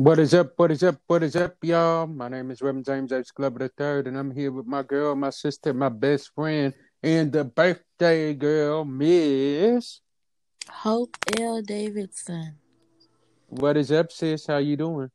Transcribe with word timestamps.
What 0.00 0.18
is 0.18 0.32
up? 0.32 0.54
What 0.56 0.70
is 0.70 0.82
up? 0.82 0.96
What 1.08 1.22
is 1.22 1.36
up, 1.36 1.56
y'all? 1.60 2.06
My 2.06 2.28
name 2.28 2.50
is 2.50 2.62
Reverend 2.62 2.86
James 2.86 3.12
H. 3.12 3.34
Glover 3.34 3.64
III, 3.64 4.08
and 4.08 4.16
I'm 4.16 4.30
here 4.30 4.50
with 4.50 4.66
my 4.66 4.82
girl, 4.82 5.14
my 5.14 5.28
sister, 5.28 5.74
my 5.74 5.90
best 5.90 6.30
friend, 6.34 6.72
and 7.02 7.30
the 7.30 7.44
birthday 7.44 8.32
girl, 8.32 8.86
Miss 8.86 10.00
Hope 10.70 11.18
L. 11.38 11.60
Davidson. 11.60 12.54
What 13.48 13.76
is 13.76 13.92
up, 13.92 14.10
sis? 14.10 14.46
How 14.46 14.56
you 14.56 14.78
doing? 14.78 15.10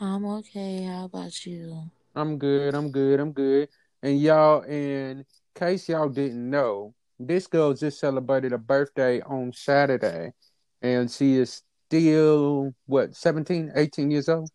I'm 0.00 0.24
okay. 0.24 0.84
How 0.84 1.04
about 1.04 1.44
you? 1.44 1.90
I'm 2.16 2.38
good. 2.38 2.74
I'm 2.74 2.90
good. 2.90 3.20
I'm 3.20 3.32
good. 3.32 3.68
And 4.02 4.18
y'all, 4.18 4.62
in 4.62 5.26
case 5.54 5.90
y'all 5.90 6.08
didn't 6.08 6.48
know, 6.48 6.94
this 7.20 7.46
girl 7.46 7.74
just 7.74 8.00
celebrated 8.00 8.54
a 8.54 8.58
birthday 8.58 9.20
on 9.20 9.52
Saturday, 9.52 10.32
and 10.80 11.10
she 11.10 11.36
is 11.36 11.64
still 11.88 12.74
what 12.86 13.16
17 13.16 13.72
18 13.74 14.10
years 14.10 14.28
old 14.28 14.50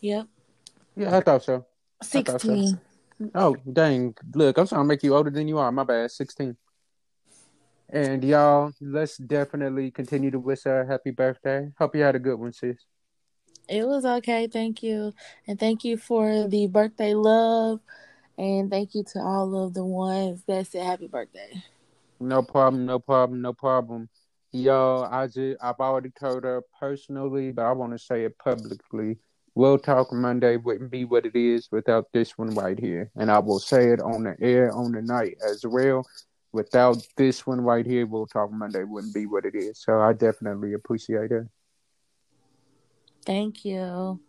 Yep. 0.00 0.26
yeah 0.96 1.16
i 1.16 1.20
thought 1.20 1.44
so 1.44 1.66
I 2.00 2.22
thought 2.22 2.40
so. 2.40 2.48
16. 2.56 2.80
oh 3.34 3.56
dang 3.70 4.14
look 4.34 4.56
i'm 4.56 4.66
trying 4.66 4.80
to 4.80 4.86
make 4.86 5.02
you 5.02 5.14
older 5.14 5.30
than 5.30 5.46
you 5.46 5.58
are 5.58 5.70
my 5.70 5.84
bad 5.84 6.10
16 6.10 6.56
and 7.90 8.24
y'all 8.24 8.70
let's 8.80 9.18
definitely 9.18 9.90
continue 9.90 10.30
to 10.30 10.38
wish 10.38 10.64
her 10.64 10.80
a 10.82 10.86
happy 10.86 11.10
birthday 11.10 11.68
hope 11.78 11.94
you 11.94 12.02
had 12.02 12.14
a 12.16 12.18
good 12.18 12.38
one 12.38 12.52
sis 12.52 12.78
It 13.68 13.84
was 13.86 14.06
okay. 14.06 14.46
Thank 14.48 14.82
you. 14.82 15.12
And 15.46 15.60
thank 15.60 15.84
you 15.84 15.98
for 15.98 16.48
the 16.48 16.66
birthday 16.68 17.12
love. 17.12 17.80
And 18.38 18.70
thank 18.70 18.94
you 18.94 19.04
to 19.12 19.18
all 19.20 19.52
of 19.66 19.74
the 19.74 19.84
ones 19.84 20.40
that 20.48 20.66
said 20.68 20.86
happy 20.86 21.06
birthday. 21.06 21.62
no 22.18 22.40
problem 22.42 22.86
no 22.86 22.98
problem 22.98 23.42
no 23.42 23.52
problem 23.52 24.08
y'all 24.58 25.04
i 25.04 25.26
just 25.26 25.56
i've 25.62 25.80
already 25.80 26.10
told 26.18 26.44
her 26.44 26.62
personally 26.78 27.50
but 27.50 27.64
i 27.64 27.72
want 27.72 27.92
to 27.92 27.98
say 27.98 28.24
it 28.24 28.36
publicly 28.38 29.16
Real 29.58 29.76
Talk 29.76 30.12
Monday 30.12 30.56
wouldn't 30.56 30.92
be 30.92 31.04
what 31.04 31.26
it 31.26 31.34
is 31.34 31.68
without 31.72 32.12
this 32.12 32.38
one 32.38 32.50
right 32.50 32.78
here. 32.78 33.10
And 33.16 33.28
I 33.28 33.40
will 33.40 33.58
say 33.58 33.88
it 33.88 34.00
on 34.00 34.22
the 34.22 34.36
air 34.40 34.72
on 34.72 34.92
the 34.92 35.02
night 35.02 35.36
as 35.44 35.66
well. 35.66 36.06
Without 36.52 37.04
this 37.16 37.44
one 37.44 37.60
right 37.60 37.84
here, 37.84 38.06
Real 38.06 38.28
Talk 38.28 38.52
Monday 38.52 38.84
wouldn't 38.84 39.12
be 39.12 39.26
what 39.26 39.44
it 39.44 39.56
is. 39.56 39.80
So 39.80 40.00
I 40.00 40.12
definitely 40.12 40.74
appreciate 40.74 41.32
it. 41.32 41.48
Thank 43.26 43.64
you. 43.64 44.20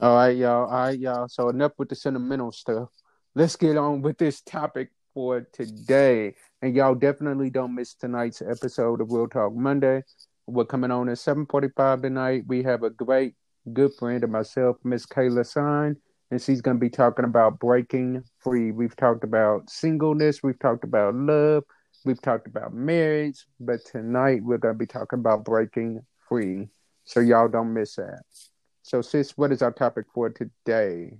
All 0.00 0.16
right, 0.16 0.36
y'all. 0.36 0.66
All 0.66 0.86
right, 0.86 0.98
y'all. 0.98 1.28
So 1.28 1.50
enough 1.50 1.72
with 1.78 1.88
the 1.88 1.94
sentimental 1.94 2.50
stuff. 2.50 2.88
Let's 3.36 3.54
get 3.54 3.76
on 3.76 4.02
with 4.02 4.18
this 4.18 4.40
topic 4.40 4.90
for 5.14 5.42
today. 5.52 6.34
And 6.60 6.74
y'all 6.74 6.94
definitely 6.94 7.50
don't 7.50 7.74
miss 7.74 7.94
tonight's 7.94 8.42
episode 8.42 9.00
of 9.00 9.12
Real 9.12 9.28
Talk 9.28 9.54
Monday. 9.54 10.02
We're 10.46 10.64
coming 10.64 10.90
on 10.90 11.08
at 11.08 11.18
745 11.18 12.02
tonight. 12.02 12.44
We 12.48 12.64
have 12.64 12.82
a 12.82 12.90
great 12.90 13.34
good 13.72 13.92
friend 13.94 14.24
of 14.24 14.30
myself, 14.30 14.76
Miss 14.82 15.06
Kayla 15.06 15.46
Sign, 15.46 15.96
and 16.30 16.42
she's 16.42 16.60
going 16.60 16.76
to 16.76 16.80
be 16.80 16.90
talking 16.90 17.24
about 17.24 17.60
breaking 17.60 18.24
free. 18.40 18.72
We've 18.72 18.96
talked 18.96 19.24
about 19.24 19.70
singleness, 19.70 20.42
we've 20.42 20.58
talked 20.58 20.84
about 20.84 21.14
love, 21.14 21.64
we've 22.04 22.20
talked 22.20 22.46
about 22.46 22.74
marriage, 22.74 23.46
but 23.60 23.84
tonight 23.84 24.42
we're 24.42 24.58
going 24.58 24.74
to 24.74 24.78
be 24.78 24.86
talking 24.86 25.20
about 25.20 25.44
breaking 25.44 26.00
free. 26.28 26.68
So 27.04 27.20
y'all 27.20 27.48
don't 27.48 27.72
miss 27.72 27.96
that. 27.96 28.22
So, 28.82 29.00
sis, 29.02 29.36
what 29.36 29.52
is 29.52 29.62
our 29.62 29.72
topic 29.72 30.06
for 30.12 30.30
today? 30.30 31.18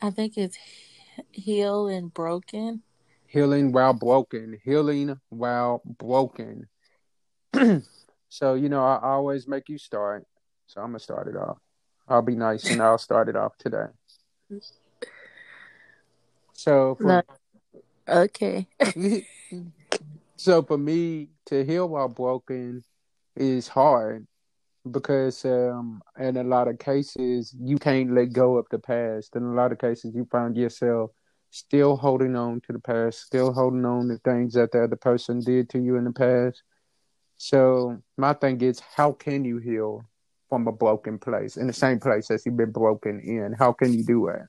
I 0.00 0.10
think 0.10 0.36
it's 0.36 0.58
heal 1.30 1.88
and 1.88 2.12
broken. 2.12 2.82
Healing 3.34 3.72
while 3.72 3.92
broken. 3.92 4.60
Healing 4.64 5.18
while 5.28 5.82
broken. 5.84 6.68
so, 8.28 8.54
you 8.54 8.68
know, 8.68 8.84
I 8.84 9.00
always 9.02 9.48
make 9.48 9.68
you 9.68 9.76
start. 9.76 10.24
So 10.68 10.80
I'm 10.80 10.90
gonna 10.90 11.00
start 11.00 11.26
it 11.26 11.36
off. 11.36 11.58
I'll 12.06 12.22
be 12.22 12.36
nice 12.36 12.70
and 12.70 12.80
I'll 12.80 12.96
start 12.96 13.28
it 13.28 13.34
off 13.34 13.58
today. 13.58 13.86
So 16.52 16.94
for, 16.94 17.06
No. 17.08 17.22
Okay. 18.08 18.68
so 20.36 20.62
for 20.62 20.78
me 20.78 21.30
to 21.46 21.64
heal 21.64 21.88
while 21.88 22.08
broken 22.08 22.84
is 23.34 23.66
hard 23.66 24.28
because 24.88 25.44
um 25.44 26.00
in 26.20 26.36
a 26.36 26.44
lot 26.44 26.68
of 26.68 26.78
cases 26.78 27.52
you 27.58 27.78
can't 27.78 28.14
let 28.14 28.32
go 28.32 28.58
of 28.58 28.66
the 28.70 28.78
past. 28.78 29.34
In 29.34 29.42
a 29.42 29.54
lot 29.54 29.72
of 29.72 29.78
cases 29.78 30.14
you 30.14 30.24
find 30.30 30.56
yourself 30.56 31.10
still 31.54 31.96
holding 31.96 32.34
on 32.34 32.60
to 32.62 32.72
the 32.72 32.80
past, 32.80 33.20
still 33.20 33.52
holding 33.52 33.84
on 33.84 34.08
to 34.08 34.18
things 34.18 34.54
that 34.54 34.72
the 34.72 34.82
other 34.82 34.96
person 34.96 35.38
did 35.38 35.70
to 35.70 35.78
you 35.78 35.94
in 35.96 36.02
the 36.02 36.12
past. 36.12 36.64
So 37.36 37.98
my 38.16 38.32
thing 38.32 38.60
is 38.60 38.80
how 38.80 39.12
can 39.12 39.44
you 39.44 39.58
heal 39.58 40.04
from 40.48 40.66
a 40.66 40.72
broken 40.72 41.16
place 41.16 41.56
in 41.56 41.68
the 41.68 41.72
same 41.72 42.00
place 42.00 42.28
as 42.32 42.44
you've 42.44 42.56
been 42.56 42.72
broken 42.72 43.20
in? 43.20 43.54
How 43.56 43.72
can 43.72 43.92
you 43.92 44.04
do 44.04 44.28
that? 44.32 44.48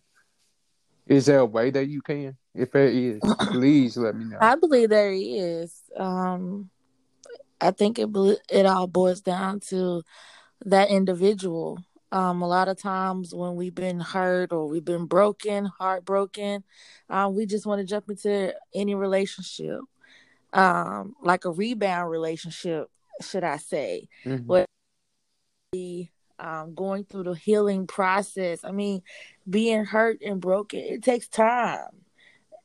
Is 1.06 1.28
there 1.28 1.40
a 1.40 1.46
way 1.46 1.70
that 1.70 1.88
you 1.88 2.02
can? 2.02 2.38
If 2.56 2.72
there 2.72 2.88
is, 2.88 3.22
please 3.52 3.98
let 3.98 4.16
me 4.16 4.26
know. 4.26 4.40
I 4.42 4.56
believe 4.56 4.90
there 4.90 5.14
is. 5.14 5.76
Um, 5.96 6.72
I 7.62 7.70
think 7.70 8.00
it 8.00 8.10
it 8.50 8.66
all 8.66 8.88
boils 8.88 9.22
down 9.22 9.60
to 9.70 10.02
that 10.66 10.90
individual. 10.90 11.78
Um, 12.16 12.42
a 12.42 12.48
lot 12.48 12.70
of 12.70 12.78
times 12.78 13.36
when 13.36 13.56
we've 13.56 13.76
been 13.76 14.00
hurt 14.00 14.54
or 14.54 14.70
we've 14.70 14.86
been 14.86 15.06
broken, 15.06 15.66
heartbroken, 15.66 16.64
um, 17.10 17.36
we 17.36 17.46
just 17.46 17.66
want 17.66 17.82
to 17.82 17.86
jump 17.86 18.10
into 18.10 18.56
any 18.74 18.96
relationship, 18.96 19.82
um, 20.54 21.14
like 21.22 21.44
a 21.44 21.52
rebound 21.52 22.10
relationship, 22.10 22.90
should 23.22 23.44
I 23.44 23.58
say? 23.58 24.08
Mhm. 24.24 24.46
What 24.46 24.66
um, 26.40 26.74
going 26.74 27.04
through 27.04 27.24
the 27.24 27.34
healing 27.34 27.86
process. 27.86 28.64
I 28.64 28.72
mean, 28.72 29.02
being 29.50 29.84
hurt 29.84 30.22
and 30.22 30.40
broken, 30.40 30.80
it 30.80 31.04
takes 31.04 31.28
time. 31.28 31.90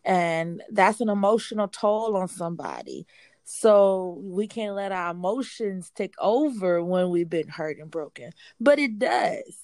And 0.05 0.63
that's 0.71 1.01
an 1.01 1.09
emotional 1.09 1.67
toll 1.67 2.17
on 2.17 2.29
somebody. 2.29 3.05
So 3.53 4.21
we 4.23 4.47
can't 4.47 4.77
let 4.77 4.93
our 4.93 5.11
emotions 5.11 5.91
take 5.93 6.15
over 6.21 6.85
when 6.85 7.11
we've 7.11 7.29
been 7.29 7.49
hurt 7.49 7.79
and 7.79 7.91
broken. 7.91 8.31
But 8.61 8.79
it 8.79 9.01
does. 9.01 9.59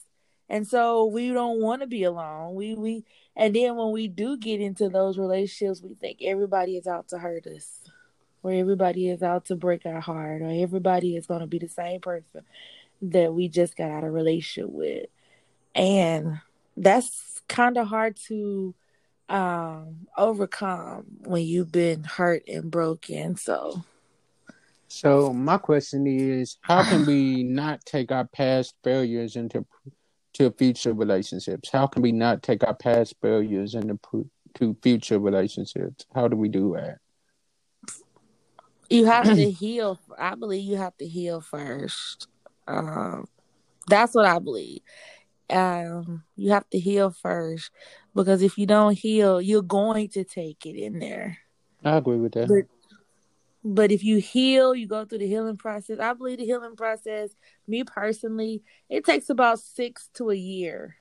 And 0.48 0.66
so 0.66 1.06
we 1.06 1.32
don't 1.32 1.60
want 1.60 1.82
to 1.82 1.86
be 1.86 2.02
alone. 2.02 2.56
We 2.56 2.74
we 2.74 3.04
and 3.36 3.54
then 3.54 3.76
when 3.76 3.92
we 3.92 4.08
do 4.08 4.38
get 4.38 4.60
into 4.60 4.88
those 4.88 5.18
relationships, 5.18 5.82
we 5.82 5.94
think 5.94 6.18
everybody 6.20 6.76
is 6.76 6.88
out 6.88 7.06
to 7.10 7.18
hurt 7.18 7.46
us. 7.46 7.82
Or 8.42 8.50
everybody 8.50 9.08
is 9.08 9.22
out 9.22 9.44
to 9.46 9.56
break 9.56 9.86
our 9.86 10.00
heart, 10.00 10.42
or 10.42 10.50
everybody 10.50 11.14
is 11.14 11.28
gonna 11.28 11.46
be 11.46 11.60
the 11.60 11.68
same 11.68 12.00
person 12.00 12.42
that 13.02 13.34
we 13.34 13.48
just 13.48 13.76
got 13.76 13.92
out 13.92 14.04
of 14.04 14.12
relationship 14.12 14.68
with. 14.68 15.06
And 15.76 16.40
that's 16.76 17.40
kind 17.46 17.76
of 17.76 17.86
hard 17.86 18.16
to 18.26 18.74
um 19.28 20.06
overcome 20.16 21.04
when 21.24 21.42
you've 21.42 21.72
been 21.72 22.04
hurt 22.04 22.44
and 22.48 22.70
broken. 22.70 23.36
So 23.36 23.82
So 24.88 25.32
my 25.32 25.58
question 25.58 26.06
is, 26.06 26.58
how 26.62 26.84
can 26.84 27.04
we 27.06 27.42
not 27.42 27.84
take 27.84 28.12
our 28.12 28.26
past 28.26 28.74
failures 28.84 29.36
into 29.36 29.66
to 30.34 30.50
future 30.52 30.92
relationships? 30.92 31.70
How 31.72 31.86
can 31.86 32.02
we 32.02 32.12
not 32.12 32.42
take 32.42 32.62
our 32.64 32.74
past 32.74 33.14
failures 33.20 33.74
into 33.74 33.98
to 34.54 34.76
future 34.82 35.18
relationships? 35.18 36.06
How 36.14 36.28
do 36.28 36.36
we 36.36 36.48
do 36.48 36.74
that? 36.76 36.98
you 38.88 39.06
have 39.06 39.24
to 39.24 39.50
heal. 39.50 39.98
I 40.16 40.36
believe 40.36 40.62
you 40.62 40.76
have 40.76 40.96
to 40.98 41.06
heal 41.06 41.40
first. 41.40 42.28
Um 42.68 43.26
that's 43.88 44.14
what 44.14 44.26
I 44.26 44.38
believe. 44.38 44.80
Um 45.50 46.24
you 46.34 46.50
have 46.50 46.68
to 46.70 46.78
heal 46.78 47.10
first 47.10 47.70
because 48.14 48.42
if 48.42 48.58
you 48.58 48.66
don't 48.66 48.98
heal, 48.98 49.40
you're 49.40 49.62
going 49.62 50.08
to 50.10 50.24
take 50.24 50.66
it 50.66 50.76
in 50.76 50.98
there. 50.98 51.38
I 51.84 51.96
agree 51.96 52.16
with 52.16 52.32
that. 52.32 52.48
But 52.48 52.64
but 53.68 53.90
if 53.90 54.04
you 54.04 54.18
heal, 54.18 54.76
you 54.76 54.86
go 54.86 55.04
through 55.04 55.18
the 55.18 55.26
healing 55.26 55.56
process. 55.56 55.98
I 55.98 56.12
believe 56.12 56.38
the 56.38 56.44
healing 56.44 56.76
process, 56.76 57.30
me 57.66 57.82
personally, 57.82 58.62
it 58.88 59.04
takes 59.04 59.28
about 59.28 59.58
six 59.58 60.08
to 60.14 60.30
a 60.30 60.36
year 60.36 60.96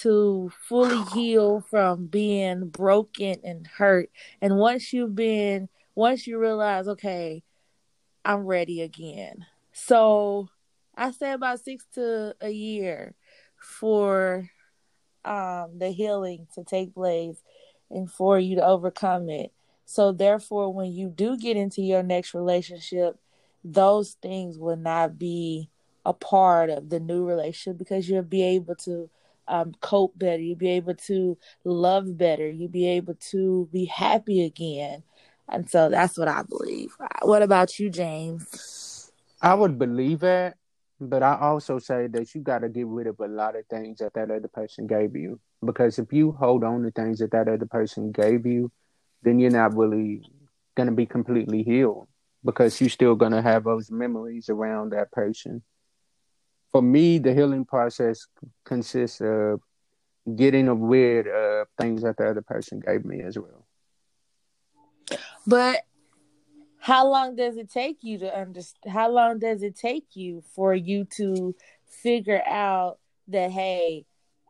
to 0.00 0.50
fully 0.68 1.02
heal 1.12 1.60
from 1.60 2.06
being 2.06 2.68
broken 2.68 3.36
and 3.42 3.66
hurt. 3.66 4.10
And 4.40 4.56
once 4.58 4.92
you've 4.92 5.16
been, 5.16 5.68
once 5.94 6.26
you 6.26 6.38
realize, 6.38 6.86
okay, 6.88 7.42
I'm 8.24 8.46
ready 8.46 8.82
again. 8.82 9.46
So 9.72 10.48
I 10.96 11.10
say 11.10 11.32
about 11.32 11.60
six 11.60 11.84
to 11.94 12.34
a 12.40 12.50
year 12.50 13.14
for 13.62 14.50
um, 15.24 15.78
the 15.78 15.90
healing 15.90 16.46
to 16.54 16.64
take 16.64 16.94
place 16.94 17.36
and 17.90 18.10
for 18.10 18.38
you 18.38 18.56
to 18.56 18.64
overcome 18.64 19.28
it. 19.28 19.52
So 19.84 20.12
therefore, 20.12 20.72
when 20.72 20.92
you 20.92 21.08
do 21.08 21.36
get 21.36 21.56
into 21.56 21.82
your 21.82 22.02
next 22.02 22.34
relationship, 22.34 23.18
those 23.64 24.16
things 24.22 24.58
will 24.58 24.76
not 24.76 25.18
be 25.18 25.68
a 26.04 26.12
part 26.12 26.70
of 26.70 26.88
the 26.88 26.98
new 26.98 27.24
relationship 27.24 27.78
because 27.78 28.08
you'll 28.08 28.22
be 28.22 28.42
able 28.42 28.74
to 28.74 29.08
um, 29.48 29.74
cope 29.80 30.18
better. 30.18 30.42
You'll 30.42 30.56
be 30.56 30.70
able 30.70 30.94
to 30.94 31.36
love 31.64 32.16
better. 32.16 32.48
You'll 32.48 32.68
be 32.68 32.88
able 32.88 33.14
to 33.30 33.68
be 33.72 33.84
happy 33.84 34.44
again. 34.44 35.02
And 35.48 35.68
so 35.68 35.90
that's 35.90 36.18
what 36.18 36.28
I 36.28 36.42
believe. 36.42 36.96
What 37.22 37.42
about 37.42 37.78
you, 37.78 37.90
James? 37.90 39.12
I 39.40 39.54
would 39.54 39.78
believe 39.78 40.20
that, 40.20 40.56
but 41.08 41.22
I 41.22 41.38
also 41.40 41.78
say 41.78 42.06
that 42.08 42.34
you 42.34 42.40
got 42.40 42.60
to 42.60 42.68
get 42.68 42.86
rid 42.86 43.06
of 43.06 43.18
a 43.20 43.26
lot 43.26 43.56
of 43.56 43.66
things 43.66 43.98
that 43.98 44.14
that 44.14 44.30
other 44.30 44.48
person 44.48 44.86
gave 44.86 45.16
you. 45.16 45.40
Because 45.64 45.98
if 45.98 46.12
you 46.12 46.32
hold 46.32 46.64
on 46.64 46.82
to 46.82 46.90
things 46.90 47.18
that 47.18 47.32
that 47.32 47.48
other 47.48 47.66
person 47.66 48.12
gave 48.12 48.46
you, 48.46 48.70
then 49.22 49.38
you're 49.38 49.50
not 49.50 49.76
really 49.76 50.22
going 50.76 50.88
to 50.88 50.94
be 50.94 51.06
completely 51.06 51.62
healed 51.62 52.08
because 52.44 52.80
you're 52.80 52.90
still 52.90 53.14
going 53.14 53.32
to 53.32 53.42
have 53.42 53.64
those 53.64 53.90
memories 53.90 54.48
around 54.48 54.90
that 54.90 55.10
person. 55.12 55.62
For 56.72 56.82
me, 56.82 57.18
the 57.18 57.34
healing 57.34 57.64
process 57.64 58.26
consists 58.64 59.20
of 59.20 59.60
getting 60.36 60.68
rid 60.88 61.26
of 61.26 61.66
things 61.78 62.02
that 62.02 62.16
the 62.16 62.30
other 62.30 62.42
person 62.42 62.80
gave 62.80 63.04
me 63.04 63.22
as 63.22 63.38
well. 63.38 63.66
But 65.46 65.84
how 66.82 67.06
long 67.06 67.36
does 67.36 67.56
it 67.56 67.70
take 67.70 67.98
you 68.02 68.18
to 68.18 68.36
understand? 68.36 68.92
How 68.92 69.08
long 69.08 69.38
does 69.38 69.62
it 69.62 69.76
take 69.76 70.16
you 70.16 70.42
for 70.52 70.74
you 70.74 71.04
to 71.16 71.54
figure 71.86 72.42
out 72.44 72.98
that 73.28 73.52
hey, 73.52 74.04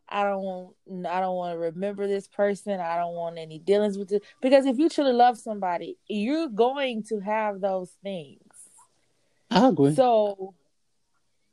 I 0.08 0.24
don't 0.24 0.42
want 0.42 0.74
I 1.06 1.20
don't 1.20 1.36
want 1.36 1.52
to 1.54 1.58
remember 1.58 2.08
this 2.08 2.28
person. 2.28 2.80
I 2.80 2.96
don't 2.96 3.12
want 3.12 3.36
any 3.36 3.58
dealings 3.58 3.98
with 3.98 4.12
it 4.12 4.24
because 4.40 4.64
if 4.64 4.78
you 4.78 4.88
truly 4.88 5.12
love 5.12 5.36
somebody, 5.36 5.98
you're 6.08 6.48
going 6.48 7.02
to 7.10 7.20
have 7.20 7.60
those 7.60 7.90
things. 8.02 8.40
I 9.50 9.68
agree. 9.68 9.94
So 9.94 10.54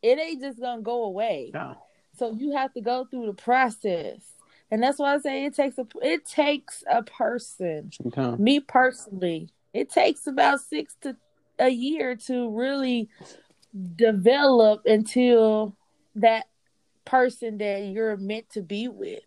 it 0.02 0.18
ain't 0.18 0.42
just 0.42 0.62
gonna 0.62 0.82
go 0.82 1.04
away. 1.04 1.52
No. 1.54 1.75
So 2.18 2.32
you 2.32 2.54
have 2.54 2.74
to 2.75 2.82
go 2.82 3.04
through 3.04 3.25
the 3.25 3.34
process. 3.34 4.22
And 4.72 4.82
that's 4.82 4.98
why 4.98 5.16
I 5.16 5.18
say 5.18 5.44
it 5.44 5.56
takes 5.56 5.78
a 5.78 5.86
it 6.02 6.25
takes 6.25 6.86
a 6.90 7.04
person. 7.04 7.92
Sometimes. 7.92 8.40
Me 8.40 8.62
personally, 8.62 9.50
it 9.74 9.89
takes 9.89 10.27
about 10.27 10.62
six 10.62 10.95
to 11.01 11.16
a 11.60 11.69
year 11.69 12.16
to 12.16 12.50
really 12.50 13.10
develop 13.95 14.81
until 14.86 15.75
that 16.16 16.45
person 17.06 17.57
that 17.60 17.86
you're 17.86 18.18
meant 18.18 18.50
to 18.51 18.62
be 18.62 18.88
with. 18.88 19.19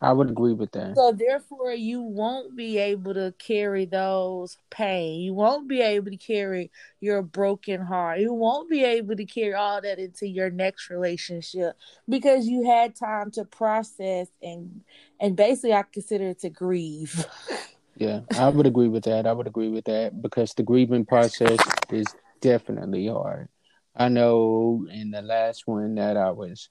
I 0.00 0.12
would 0.12 0.28
agree 0.28 0.52
with 0.52 0.70
that. 0.72 0.96
So 0.96 1.12
therefore 1.12 1.72
you 1.72 2.02
won't 2.02 2.54
be 2.54 2.76
able 2.76 3.14
to 3.14 3.32
carry 3.38 3.86
those 3.86 4.58
pain. 4.70 5.22
You 5.22 5.32
won't 5.32 5.66
be 5.66 5.80
able 5.80 6.10
to 6.10 6.16
carry 6.18 6.70
your 7.00 7.22
broken 7.22 7.80
heart. 7.80 8.20
You 8.20 8.34
won't 8.34 8.68
be 8.68 8.84
able 8.84 9.16
to 9.16 9.24
carry 9.24 9.54
all 9.54 9.80
that 9.80 9.98
into 9.98 10.26
your 10.26 10.50
next 10.50 10.90
relationship 10.90 11.76
because 12.06 12.46
you 12.46 12.66
had 12.66 12.94
time 12.94 13.30
to 13.32 13.46
process 13.46 14.28
and 14.42 14.82
and 15.20 15.36
basically 15.36 15.72
I 15.72 15.84
consider 15.84 16.28
it 16.28 16.40
to 16.40 16.50
grieve. 16.50 17.24
Yeah, 17.96 18.20
I 18.36 18.48
would 18.48 18.66
agree 18.66 18.88
with 18.88 19.04
that. 19.04 19.26
I 19.26 19.32
would 19.32 19.46
agree 19.46 19.68
with 19.68 19.84
that 19.84 20.20
because 20.20 20.52
the 20.54 20.62
grieving 20.64 21.04
process 21.04 21.58
is 21.92 22.06
definitely 22.40 23.06
hard. 23.06 23.48
I 23.96 24.08
know 24.08 24.86
in 24.90 25.12
the 25.12 25.22
last 25.22 25.66
one 25.66 25.94
that 25.94 26.16
I 26.16 26.30
was 26.30 26.68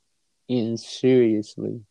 in 0.50 0.78
seriously, 0.78 1.82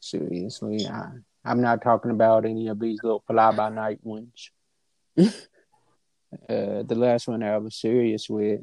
seriously, 0.00 0.86
I, 0.86 1.10
I'm 1.44 1.60
not 1.60 1.82
talking 1.82 2.10
about 2.10 2.46
any 2.46 2.68
of 2.68 2.80
these 2.80 3.00
little 3.02 3.22
fly 3.26 3.52
by 3.52 3.68
night 3.68 3.98
ones. 4.02 4.50
uh, 5.18 5.28
the 6.48 6.94
last 6.96 7.28
one 7.28 7.42
I 7.42 7.58
was 7.58 7.76
serious 7.76 8.30
with, 8.30 8.60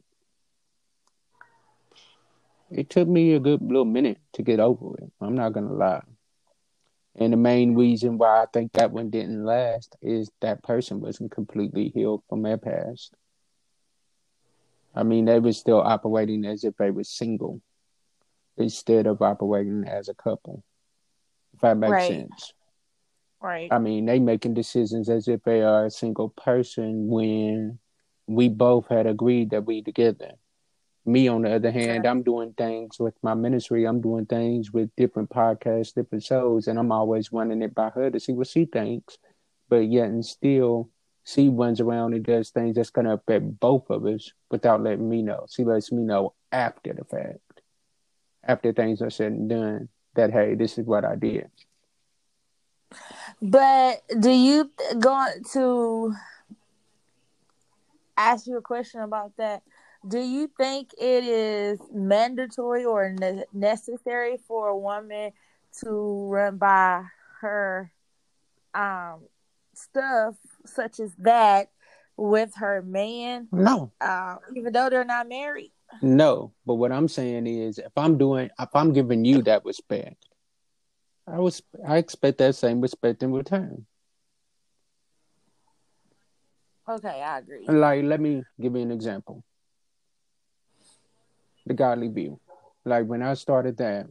it 2.72 2.90
took 2.90 3.08
me 3.08 3.34
a 3.34 3.40
good 3.40 3.62
little 3.62 3.86
minute 3.86 4.18
to 4.34 4.42
get 4.42 4.60
over 4.60 4.98
it. 4.98 5.12
I'm 5.22 5.36
not 5.36 5.54
gonna 5.54 5.74
lie. 5.74 6.02
And 7.19 7.33
the 7.33 7.38
main 7.38 7.75
reason 7.75 8.18
why 8.18 8.42
I 8.42 8.45
think 8.51 8.71
that 8.74 8.92
one 8.92 9.10
didn't 9.10 9.44
last 9.44 9.98
is 10.01 10.31
that 10.39 10.63
person 10.63 11.01
wasn't 11.01 11.31
completely 11.31 11.89
healed 11.89 12.24
from 12.30 12.44
their 12.44 12.57
past. 12.57 13.13
I 14.95 15.04
mean, 15.04 15.25
they 15.25 15.39
were 15.39 15.51
still 15.51 15.81
operating 15.81 16.45
as 16.45 16.63
if 16.63 16.77
they 16.77 16.92
were 16.92 17.04
single 17.04 17.62
instead 18.57 19.06
of 19.06 19.21
operating 19.21 19.83
as 19.86 20.07
a 20.07 20.13
couple. 20.13 20.63
If 21.54 21.60
that 21.60 21.77
makes 21.77 21.92
Right. 21.92 22.07
sense. 22.07 22.54
Right. 23.42 23.72
I 23.72 23.80
mean, 23.80 24.06
they 24.06 24.19
making 24.19 24.54
decisions 24.54 25.10
as 25.10 25.27
if 25.27 25.44
they 25.44 25.62
are 25.62 25.86
a 25.86 25.92
single 25.92 26.30
person 26.30 27.07
when 27.07 27.80
we 28.27 28.48
both 28.48 28.88
had 28.88 29.07
agreed 29.07 29.50
that 29.50 29.65
we 29.65 29.81
together. 29.81 30.31
Me, 31.10 31.28
on 31.28 31.42
the 31.42 31.56
other 31.56 31.72
hand, 31.72 32.06
I'm 32.06 32.22
doing 32.22 32.54
things 32.54 33.00
with 33.00 33.16
my 33.24 33.34
ministry. 33.34 33.86
I'm 33.86 34.00
doing 34.00 34.28
things 34.28 34.72
with 34.72 34.96
different 34.96 35.30
podcasts, 35.30 35.94
different 35.94 36.24
shows, 36.24 36.68
and 36.68 36.78
I'm 36.78 36.92
always 36.92 37.34
running 37.34 37.64
it 37.64 37.74
by 37.74 37.90
her 37.90 38.12
to 38.12 38.20
see 38.20 38.34
what 38.34 38.48
she 38.48 38.66
thinks. 38.66 39.18
But 39.70 39.88
yet, 39.88 40.10
and 40.10 40.24
still, 40.24 40.90
she 41.24 41.50
runs 41.50 41.82
around 41.82 42.14
and 42.14 42.24
does 42.24 42.52
things 42.52 42.76
that's 42.76 42.92
going 42.92 43.06
to 43.06 43.14
affect 43.14 43.60
both 43.60 43.90
of 43.90 44.06
us 44.06 44.32
without 44.52 44.84
letting 44.84 45.10
me 45.10 45.24
know. 45.24 45.48
She 45.50 45.64
lets 45.64 45.92
me 45.92 46.04
know 46.04 46.34
after 46.52 46.94
the 46.94 47.06
fact, 47.06 47.62
after 48.44 48.72
things 48.72 49.02
are 49.02 49.10
said 49.10 49.32
and 49.32 49.50
done, 49.50 49.90
that 50.14 50.32
hey, 50.32 50.56
this 50.56 50.78
is 50.78 50.86
what 50.86 51.06
I 51.06 51.16
did. 51.16 51.50
But 53.42 54.02
do 54.20 54.30
you 54.30 54.72
go 55.00 55.28
to 55.54 56.14
ask 58.18 58.48
you 58.48 58.58
a 58.58 58.62
question 58.62 59.02
about 59.02 59.36
that? 59.38 59.64
Do 60.07 60.19
you 60.19 60.50
think 60.57 60.92
it 60.98 61.24
is 61.25 61.80
mandatory 61.92 62.86
or 62.86 63.12
ne- 63.12 63.44
necessary 63.54 64.38
for 64.48 64.68
a 64.68 64.78
woman 64.78 65.31
to 65.81 66.28
run 66.30 66.57
by 66.57 67.04
her 67.42 67.92
um 68.74 69.22
stuff 69.74 70.36
such 70.66 71.00
as 71.00 71.13
that 71.19 71.72
with 72.16 72.54
her 72.56 72.81
man, 72.81 73.48
No, 73.51 73.92
uh, 74.01 74.36
even 74.56 74.74
though 74.74 74.90
they're 74.90 75.06
not 75.06 75.28
married? 75.28 75.72
No, 76.01 76.54
but 76.66 76.75
what 76.75 76.92
I'm 76.92 77.07
saying 77.07 77.48
is, 77.48 77.78
if 77.78 77.92
I'm 77.98 78.18
doing, 78.18 78.50
if 78.60 78.69
I'm 78.74 78.94
giving 78.94 79.25
you 79.25 79.42
that 79.44 79.66
respect, 79.66 80.25
I 81.28 81.40
was, 81.40 81.62
I 81.88 81.98
expect 81.98 82.38
that 82.40 82.56
same 82.56 82.81
respect 82.81 83.24
in 83.24 83.31
return. 83.31 83.86
Okay, 86.88 87.22
I 87.22 87.40
agree. 87.40 87.68
Like, 87.68 88.04
let 88.04 88.19
me 88.19 88.44
give 88.60 88.75
you 88.75 88.81
an 88.81 88.92
example. 88.92 89.44
The 91.69 91.75
godly 91.75 92.07
view. 92.07 92.39
Like 92.83 93.06
when 93.06 93.21
I 93.21 93.36
started 93.36 93.77
that, 93.77 94.07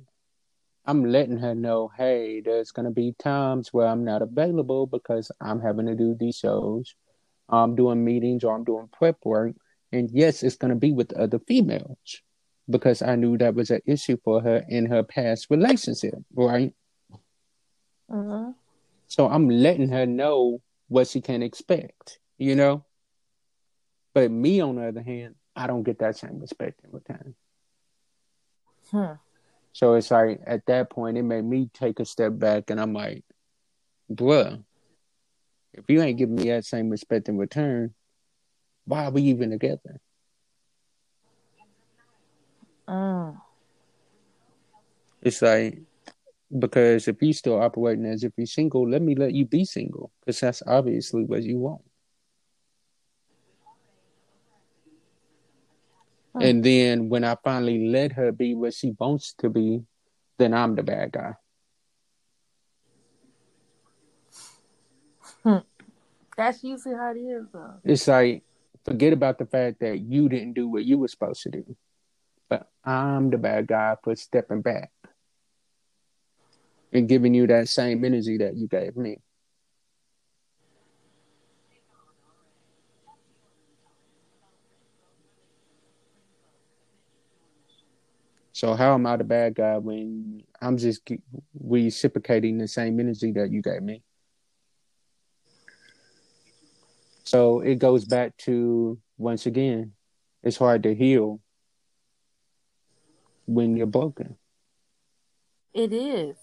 I'm 0.87 1.05
letting 1.05 1.39
her 1.39 1.57
know, 1.57 1.91
hey, 1.97 2.41
there's 2.41 2.71
gonna 2.71 2.93
be 2.93 3.17
times 3.19 3.75
where 3.75 3.89
I'm 3.89 4.05
not 4.05 4.23
available 4.23 4.87
because 4.87 5.33
I'm 5.41 5.61
having 5.61 5.87
to 5.87 5.97
do 5.97 6.15
these 6.19 6.37
shows, 6.37 6.95
I'm 7.49 7.75
doing 7.75 8.05
meetings 8.05 8.45
or 8.45 8.55
I'm 8.55 8.63
doing 8.63 8.89
prep 8.93 9.17
work, 9.25 9.57
and 9.91 10.09
yes, 10.13 10.45
it's 10.45 10.55
gonna 10.55 10.77
be 10.77 10.93
with 10.93 11.13
other 11.15 11.41
females 11.41 12.23
because 12.71 13.03
I 13.03 13.17
knew 13.17 13.37
that 13.39 13.57
was 13.57 13.73
an 13.73 13.81
issue 13.87 14.19
for 14.23 14.41
her 14.41 14.65
in 14.69 14.87
her 14.87 15.03
past 15.03 15.49
relationship, 15.51 16.15
right? 16.35 16.73
hmm 18.09 18.51
So 19.09 19.29
I'm 19.29 19.49
letting 19.49 19.89
her 19.89 20.07
know 20.07 20.63
what 20.87 21.09
she 21.09 21.21
can 21.21 21.43
expect, 21.43 22.21
you 22.39 22.55
know? 22.55 22.85
But 24.15 24.31
me, 24.31 24.61
on 24.61 24.77
the 24.77 24.87
other 24.89 25.03
hand, 25.03 25.35
I 25.57 25.67
don't 25.67 25.83
get 25.83 25.99
that 25.99 26.17
same 26.17 26.39
respect 26.39 26.81
in 26.85 26.93
return. 26.93 27.35
Hmm. 28.91 29.13
So 29.73 29.95
it's 29.95 30.11
like 30.11 30.41
at 30.47 30.67
that 30.67 30.91
point, 30.91 31.19
it 31.19 31.23
made 31.23 31.45
me 31.45 31.71
take 31.73 32.01
a 32.01 32.05
step 32.05 32.39
back 32.39 32.71
and 32.71 32.81
I'm 32.81 32.93
like, 32.93 33.25
bruh, 34.11 34.63
if 35.73 35.85
you 35.89 36.03
ain't 36.03 36.19
giving 36.19 36.37
me 36.37 36.49
that 36.51 36.65
same 36.65 36.89
respect 36.89 37.29
in 37.29 37.39
return, 37.39 37.95
why 38.85 39.05
are 39.05 39.11
we 39.11 39.23
even 39.23 39.51
together? 39.51 40.01
Mm. 42.89 43.41
It's 45.23 45.43
like, 45.43 45.79
because 46.59 47.07
if 47.07 47.21
you 47.21 47.33
still 47.33 47.61
operating 47.61 48.07
as 48.07 48.25
if 48.25 48.33
you're 48.37 48.47
single, 48.47 48.89
let 48.89 49.03
me 49.03 49.15
let 49.15 49.35
you 49.35 49.45
be 49.45 49.65
single 49.65 50.11
because 50.21 50.41
that's 50.41 50.63
obviously 50.67 51.25
what 51.25 51.43
you 51.43 51.59
want. 51.59 51.83
Hmm. 56.39 56.45
And 56.45 56.65
then 56.65 57.09
when 57.09 57.25
I 57.25 57.37
finally 57.43 57.89
let 57.89 58.13
her 58.13 58.31
be 58.31 58.55
what 58.55 58.75
she 58.75 58.95
wants 58.99 59.35
to 59.39 59.51
be, 59.51 59.83
then 60.39 60.55
I'm 60.55 60.77
the 60.77 60.85
bad 60.85 61.13
guy. 61.13 61.35
That's 66.39 66.63
usually 66.63 66.95
how 66.95 67.11
it 67.11 67.19
is, 67.19 67.47
though. 67.53 67.75
It's 67.83 68.07
like, 68.07 68.45
forget 68.85 69.13
about 69.13 69.39
the 69.39 69.47
fact 69.47 69.81
that 69.81 69.99
you 69.99 70.29
didn't 70.29 70.53
do 70.53 70.69
what 70.69 70.85
you 70.85 70.97
were 70.97 71.09
supposed 71.09 71.43
to 71.43 71.51
do, 71.51 71.77
but 72.49 72.69
I'm 72.85 73.31
the 73.31 73.39
bad 73.39 73.67
guy 73.67 73.97
for 74.05 74.15
stepping 74.15 74.63
back 74.63 74.93
and 76.93 77.09
giving 77.09 77.35
you 77.35 77.49
that 77.49 77.69
same 77.69 78.05
energy 78.05 78.39
that 78.39 78.55
you 78.57 78.69
gave 78.69 78.97
me. 78.97 79.19
So 88.59 88.75
how 88.75 88.95
am 88.95 89.07
I 89.07 89.17
the 89.17 89.23
bad 89.23 89.55
guy 89.55 89.79
when 89.79 90.43
I'm 90.61 90.77
just 90.79 91.09
reciprocating 91.61 92.59
the 92.59 92.67
same 92.67 92.99
energy 92.99 93.31
that 93.31 93.53
you 93.53 93.63
gave 93.63 93.85
me? 93.85 94.03
So 97.23 97.61
it 97.61 97.79
goes 97.79 98.05
back 98.05 98.37
to 98.39 98.99
once 99.17 99.47
again, 99.47 99.93
it's 100.43 100.57
hard 100.57 100.83
to 100.83 100.93
heal 100.97 101.41
when 103.47 103.77
you're 103.77 103.87
broken. 103.87 104.37
It 105.73 105.93
is. 105.93 106.35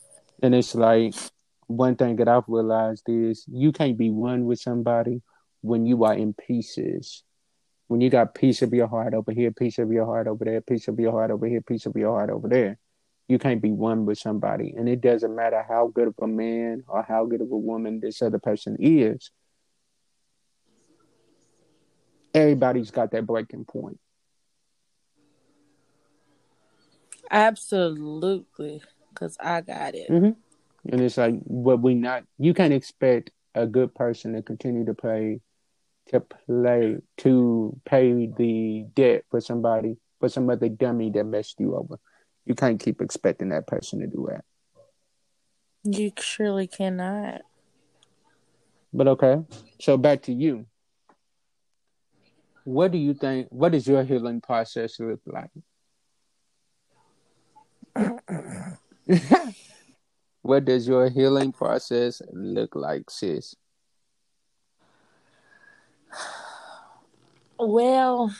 And 0.41 0.55
it's 0.55 0.73
like 0.73 1.15
one 1.67 1.97
thing 1.97 2.15
that 2.15 2.29
I've 2.29 2.47
realized 2.47 3.09
is 3.09 3.43
you 3.45 3.73
can't 3.73 3.97
be 3.97 4.09
one 4.09 4.45
with 4.45 4.61
somebody 4.61 5.21
when 5.59 5.85
you 5.85 6.05
are 6.05 6.13
in 6.13 6.33
pieces. 6.33 7.23
When 7.87 8.01
you 8.01 8.09
got 8.09 8.33
piece 8.33 8.61
of 8.61 8.73
your 8.73 8.87
heart 8.87 9.13
over 9.13 9.31
here, 9.31 9.51
piece 9.51 9.77
of 9.77 9.91
your 9.91 10.05
heart 10.05 10.27
over 10.27 10.43
there, 10.43 10.61
piece 10.61 10.87
of 10.87 10.99
your 10.99 11.11
heart 11.11 11.29
over 11.31 11.45
here, 11.45 11.61
piece 11.61 11.85
of 11.85 11.95
your 11.95 12.11
heart 12.11 12.29
over 12.29 12.47
there. 12.47 12.79
You 13.27 13.39
can't 13.39 13.61
be 13.61 13.71
one 13.71 14.05
with 14.05 14.17
somebody. 14.17 14.73
And 14.75 14.87
it 14.89 15.01
doesn't 15.01 15.35
matter 15.35 15.63
how 15.67 15.87
good 15.87 16.07
of 16.07 16.15
a 16.21 16.27
man 16.27 16.83
or 16.87 17.03
how 17.03 17.25
good 17.25 17.41
of 17.41 17.51
a 17.51 17.57
woman 17.57 17.99
this 17.99 18.21
other 18.21 18.39
person 18.39 18.77
is. 18.79 19.31
Everybody's 22.33 22.91
got 22.91 23.11
that 23.11 23.25
breaking 23.25 23.65
point. 23.65 23.99
Absolutely. 27.31 28.81
Because 29.09 29.37
I 29.39 29.61
got 29.61 29.95
it. 29.95 30.09
Mm-hmm. 30.09 30.91
And 30.91 31.01
it's 31.01 31.17
like, 31.17 31.35
what 31.43 31.81
we 31.81 31.95
not, 31.95 32.25
you 32.37 32.53
can't 32.53 32.73
expect 32.73 33.31
a 33.55 33.65
good 33.65 33.95
person 33.95 34.33
to 34.33 34.41
continue 34.41 34.85
to 34.85 34.93
play, 34.93 35.39
to 36.07 36.19
play, 36.19 36.97
to 37.17 37.79
pay 37.85 38.27
the 38.27 38.85
debt 38.93 39.25
for 39.29 39.41
somebody, 39.41 39.97
for 40.19 40.29
some 40.29 40.49
other 40.49 40.69
dummy 40.69 41.09
that 41.11 41.23
messed 41.23 41.59
you 41.59 41.75
over. 41.75 41.97
You 42.45 42.55
can't 42.55 42.79
keep 42.79 43.01
expecting 43.01 43.49
that 43.49 43.67
person 43.67 43.99
to 43.99 44.07
do 44.07 44.29
that. 44.29 44.43
You 45.83 46.11
surely 46.19 46.67
cannot. 46.67 47.41
But 48.93 49.07
okay. 49.07 49.43
So 49.79 49.97
back 49.97 50.21
to 50.23 50.33
you. 50.33 50.65
What 52.63 52.91
do 52.91 52.97
you 52.97 53.13
think? 53.13 53.47
What 53.49 53.73
does 53.73 53.87
your 53.87 54.03
healing 54.03 54.41
process 54.41 54.99
look 54.99 55.21
like? 55.25 55.51
what 60.41 60.65
does 60.65 60.87
your 60.87 61.09
healing 61.09 61.51
process 61.51 62.21
look 62.31 62.75
like, 62.75 63.09
sis? 63.09 63.55
Well, 67.57 68.33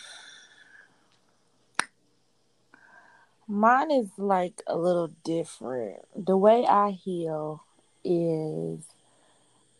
mine 3.48 3.92
is 3.92 4.10
like 4.18 4.62
a 4.68 4.78
little 4.78 5.10
different. 5.24 6.02
The 6.16 6.38
way 6.38 6.66
I 6.66 6.92
heal 6.92 7.64
is 8.04 8.86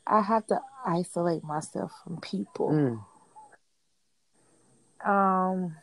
I 0.08 0.22
have 0.22 0.48
to 0.48 0.62
isolate 0.86 1.44
myself 1.44 1.92
from 2.04 2.22
people. 2.22 3.04
Mm. 5.04 5.10
Um 5.10 5.76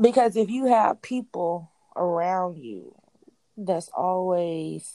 because 0.00 0.36
if 0.36 0.50
you 0.50 0.66
have 0.66 1.02
people 1.02 1.70
around 1.96 2.58
you 2.58 2.94
that's 3.56 3.88
always 3.88 4.94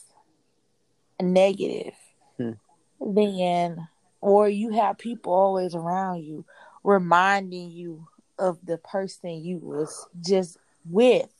negative, 1.20 1.94
hmm. 2.36 2.52
then, 3.00 3.88
or 4.22 4.48
you 4.48 4.70
have 4.70 4.96
people 4.96 5.34
always 5.34 5.74
around 5.74 6.22
you 6.22 6.46
reminding 6.84 7.70
you 7.70 8.06
of 8.38 8.58
the 8.64 8.78
person 8.78 9.44
you 9.44 9.58
was 9.58 10.06
just 10.24 10.56
with, 10.88 11.30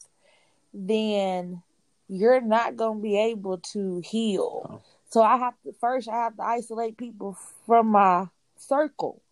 then 0.75 1.63
you're 2.09 2.41
not 2.41 2.77
going 2.77 2.99
to 2.99 3.03
be 3.03 3.17
able 3.17 3.59
to 3.59 4.03
heal. 4.05 4.69
Oh. 4.71 4.83
So 5.09 5.23
I 5.23 5.37
have 5.37 5.55
to 5.65 5.73
first 5.81 6.09
I 6.09 6.25
have 6.25 6.37
to 6.37 6.43
isolate 6.43 6.97
people 6.97 7.37
from 7.67 7.89
my 7.89 8.29
circle. 8.57 9.23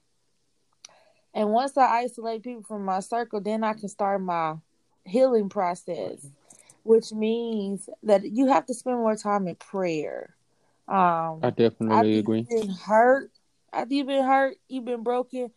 And 1.32 1.50
once 1.50 1.76
I 1.76 2.02
isolate 2.02 2.42
people 2.42 2.62
from 2.62 2.84
my 2.84 3.00
circle, 3.00 3.40
then 3.40 3.62
I 3.64 3.74
can 3.74 3.88
start 3.88 4.20
my 4.20 4.56
healing 5.04 5.48
process, 5.48 6.26
which 6.82 7.12
means 7.12 7.88
that 8.02 8.24
you 8.24 8.48
have 8.48 8.66
to 8.66 8.74
spend 8.74 8.98
more 8.98 9.16
time 9.16 9.46
in 9.46 9.54
prayer. 9.54 10.34
Um, 10.88 11.38
I 11.42 11.50
definitely 11.56 12.18
agree. 12.18 12.48
Hurt. 12.84 13.30
After 13.72 13.94
you've 13.94 14.06
been 14.06 14.24
hurt, 14.24 14.56
you've 14.68 14.84
been 14.84 15.02
broken 15.02 15.50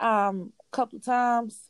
um, 0.00 0.52
a 0.72 0.76
couple 0.76 1.00
times. 1.00 1.60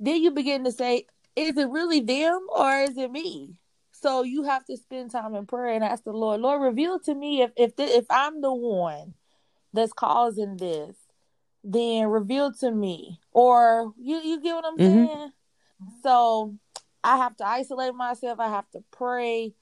Then 0.00 0.22
you 0.22 0.30
begin 0.30 0.64
to 0.64 0.72
say, 0.72 1.06
is 1.36 1.56
it 1.56 1.68
really 1.68 2.00
them 2.00 2.46
or 2.54 2.72
is 2.80 2.96
it 2.96 3.10
me? 3.10 3.56
So 3.92 4.22
you 4.22 4.44
have 4.44 4.64
to 4.66 4.76
spend 4.76 5.12
time 5.12 5.34
in 5.34 5.46
prayer 5.46 5.74
and 5.74 5.84
ask 5.84 6.04
the 6.04 6.12
Lord, 6.12 6.40
Lord, 6.40 6.62
reveal 6.62 6.98
to 7.00 7.14
me 7.14 7.42
if 7.42 7.52
if 7.56 7.76
the, 7.76 7.84
if 7.84 8.04
I'm 8.10 8.40
the 8.40 8.52
one 8.52 9.14
that's 9.72 9.92
causing 9.92 10.56
this 10.56 10.96
then 11.64 12.08
reveal 12.08 12.52
to 12.52 12.70
me. 12.70 13.20
Or 13.32 13.92
you 13.98 14.20
you 14.20 14.40
get 14.40 14.54
what 14.54 14.64
I'm 14.66 14.78
mm-hmm. 14.78 15.06
saying? 15.06 15.32
So 16.02 16.54
I 17.02 17.16
have 17.18 17.36
to 17.36 17.46
isolate 17.46 17.94
myself. 17.94 18.40
I 18.40 18.48
have 18.48 18.70
to 18.70 18.82
pray, 18.90 19.54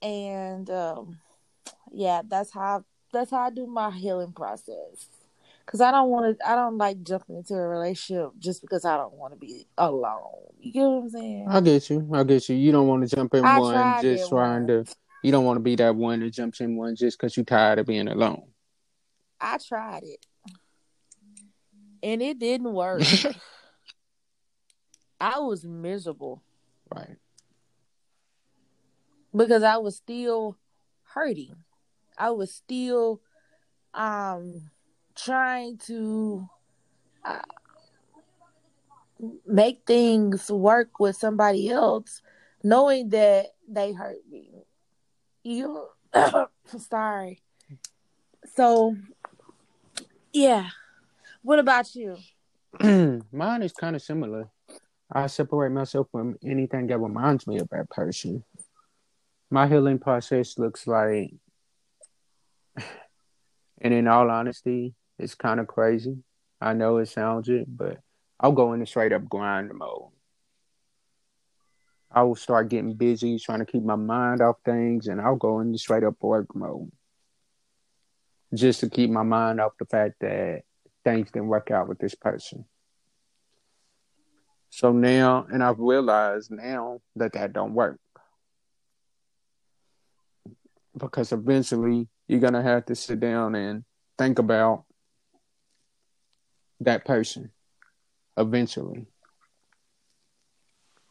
and 0.00 0.68
um, 0.70 1.18
yeah, 1.92 2.22
that's 2.26 2.52
how 2.52 2.84
that's 3.12 3.30
how 3.30 3.42
I 3.42 3.50
do 3.50 3.66
my 3.66 3.90
healing 3.90 4.32
process. 4.32 5.08
Cause 5.64 5.80
I 5.80 5.92
don't 5.92 6.10
want 6.10 6.38
to. 6.38 6.48
I 6.48 6.56
don't 6.56 6.76
like 6.76 7.04
jumping 7.04 7.36
into 7.36 7.54
a 7.54 7.68
relationship 7.68 8.32
just 8.38 8.62
because 8.62 8.84
I 8.84 8.96
don't 8.96 9.14
want 9.14 9.32
to 9.32 9.38
be 9.38 9.66
alone. 9.78 10.48
You 10.60 10.72
get 10.72 10.82
what 10.82 11.02
I'm 11.02 11.08
saying? 11.08 11.46
I 11.48 11.60
get 11.60 11.88
you. 11.88 12.10
I 12.12 12.24
get 12.24 12.48
you. 12.48 12.56
You 12.56 12.72
don't 12.72 12.88
want 12.88 13.08
to 13.08 13.14
jump 13.14 13.32
in 13.34 13.44
I 13.44 13.60
one 13.60 14.02
just 14.02 14.28
trying 14.28 14.66
one. 14.66 14.84
to. 14.84 14.92
You 15.22 15.30
don't 15.30 15.44
want 15.44 15.58
to 15.58 15.62
be 15.62 15.76
that 15.76 15.94
one 15.94 16.18
that 16.20 16.32
jumps 16.32 16.60
in 16.60 16.76
one 16.76 16.96
just 16.96 17.16
because 17.16 17.36
you're 17.36 17.44
tired 17.44 17.78
of 17.78 17.86
being 17.86 18.08
alone. 18.08 18.42
I 19.40 19.58
tried 19.58 20.02
it 20.02 20.26
and 22.02 22.22
it 22.22 22.38
didn't 22.38 22.72
work. 22.72 23.02
I 25.20 25.38
was 25.38 25.64
miserable. 25.64 26.42
Right. 26.92 27.16
Because 29.34 29.62
I 29.62 29.76
was 29.76 29.96
still 29.96 30.58
hurting. 31.04 31.54
I 32.18 32.30
was 32.30 32.52
still 32.52 33.20
um 33.94 34.70
trying 35.14 35.76
to 35.76 36.48
uh, 37.24 37.38
make 39.46 39.82
things 39.86 40.50
work 40.50 40.98
with 40.98 41.16
somebody 41.16 41.68
else 41.68 42.22
knowing 42.64 43.10
that 43.10 43.46
they 43.68 43.92
hurt 43.92 44.18
me. 44.30 44.50
You 45.42 45.86
sorry. 46.90 47.42
So 48.54 48.96
yeah, 50.32 50.68
what 51.42 51.58
about 51.58 51.94
you? 51.94 52.16
Mine 53.32 53.62
is 53.62 53.72
kind 53.72 53.96
of 53.96 54.02
similar. 54.02 54.48
I 55.12 55.26
separate 55.26 55.72
myself 55.72 56.08
from 56.10 56.38
anything 56.42 56.86
that 56.86 56.98
reminds 56.98 57.46
me 57.46 57.58
of 57.58 57.68
that 57.68 57.90
person. 57.90 58.44
My 59.50 59.68
healing 59.68 59.98
process 59.98 60.58
looks 60.58 60.86
like, 60.86 61.34
and 63.82 63.92
in 63.92 64.06
all 64.06 64.30
honesty, 64.30 64.94
it's 65.18 65.34
kind 65.34 65.60
of 65.60 65.66
crazy. 65.66 66.16
I 66.60 66.72
know 66.72 66.98
it 66.98 67.06
sounds 67.06 67.48
it, 67.48 67.66
but 67.68 67.98
I'll 68.38 68.52
go 68.52 68.72
into 68.72 68.86
straight 68.86 69.12
up 69.12 69.28
grind 69.28 69.72
mode. 69.74 70.10
I 72.10 72.22
will 72.22 72.36
start 72.36 72.68
getting 72.68 72.94
busy, 72.94 73.38
trying 73.38 73.58
to 73.58 73.66
keep 73.66 73.82
my 73.82 73.96
mind 73.96 74.40
off 74.40 74.56
things, 74.64 75.08
and 75.08 75.20
I'll 75.20 75.36
go 75.36 75.60
into 75.60 75.78
straight 75.78 76.04
up 76.04 76.14
work 76.20 76.54
mode. 76.54 76.92
Just 78.54 78.80
to 78.80 78.90
keep 78.90 79.10
my 79.10 79.22
mind 79.22 79.60
off 79.60 79.72
the 79.78 79.86
fact 79.86 80.16
that 80.20 80.62
things 81.04 81.30
didn't 81.32 81.48
work 81.48 81.70
out 81.70 81.88
with 81.88 81.98
this 81.98 82.14
person. 82.14 82.64
So 84.70 84.92
now, 84.92 85.46
and 85.52 85.62
I've 85.62 85.80
realized 85.80 86.50
now 86.50 87.00
that 87.16 87.32
that 87.32 87.52
don't 87.52 87.74
work. 87.74 87.98
Because 90.96 91.32
eventually 91.32 92.08
you're 92.28 92.40
going 92.40 92.52
to 92.54 92.62
have 92.62 92.86
to 92.86 92.94
sit 92.94 93.20
down 93.20 93.54
and 93.54 93.84
think 94.18 94.38
about 94.38 94.84
that 96.80 97.04
person 97.04 97.50
eventually. 98.36 99.06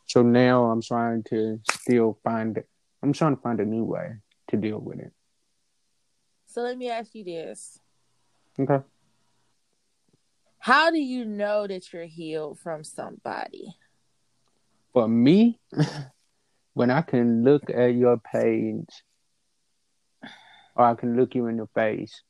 So 0.08 0.22
now 0.22 0.66
I'm 0.66 0.82
trying 0.82 1.24
to 1.30 1.60
still 1.72 2.20
find 2.24 2.58
it. 2.58 2.68
I'm 3.02 3.14
trying 3.14 3.36
to 3.36 3.42
find 3.42 3.60
a 3.60 3.66
new 3.66 3.84
way 3.84 4.16
to 4.50 4.58
deal 4.58 4.80
with 4.80 5.00
it. 5.00 5.12
So 6.48 6.62
let 6.62 6.78
me 6.78 6.90
ask 6.90 7.16
you 7.16 7.24
this. 7.24 7.80
Okay. 8.60 8.84
How 10.60 10.92
do 10.92 11.00
you 11.00 11.26
know 11.26 11.66
that 11.66 11.92
you're 11.92 12.04
healed 12.06 12.60
from 12.60 12.84
somebody? 12.84 13.74
For 14.94 15.08
me, 15.08 15.60
when 16.74 16.92
I 16.92 17.02
can 17.02 17.44
look 17.44 17.70
at 17.70 17.96
your 17.96 18.18
page 18.18 18.90
or 20.76 20.86
I 20.86 20.96
can 20.96 21.18
look 21.18 21.36
you 21.36 21.48
in 21.48 21.58
the 21.58 21.68
face 21.76 22.24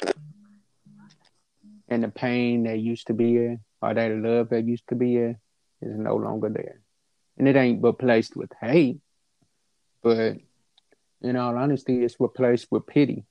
and 1.87 2.03
the 2.03 2.09
pain 2.09 2.63
that 2.63 2.79
used 2.79 3.07
to 3.07 3.13
be 3.13 3.37
there 3.37 3.59
or 3.81 3.93
that 3.93 4.11
love 4.11 4.49
that 4.49 4.65
used 4.65 4.87
to 4.89 4.95
be 4.95 5.17
there 5.17 5.39
is 5.81 5.97
no 5.97 6.15
longer 6.15 6.49
there. 6.49 6.81
And 7.37 7.47
it 7.47 7.55
ain't 7.55 7.83
replaced 7.83 8.35
with 8.35 8.51
hate, 8.59 8.99
but 10.01 10.37
in 11.21 11.35
all 11.35 11.57
honesty, 11.57 12.03
it's 12.03 12.15
replaced 12.19 12.67
with 12.71 12.87
pity. 12.87 13.25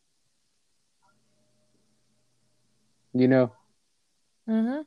You 3.12 3.28
know? 3.28 3.52
Mm-hmm. 4.48 4.80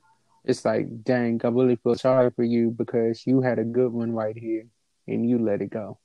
it's 0.44 0.66
like, 0.66 1.04
dang, 1.04 1.40
I 1.44 1.48
really 1.48 1.78
feel 1.78 1.96
sorry 1.96 2.30
for 2.36 2.44
you 2.44 2.72
because 2.72 3.26
you 3.26 3.42
had 3.42 3.60
a 3.60 3.64
good 3.64 3.94
one 3.94 4.12
right 4.12 4.38
here 4.38 4.66
and 5.08 5.30
you 5.30 5.40
let 5.40 5.62
it 5.62 5.70
go. 5.70 6.00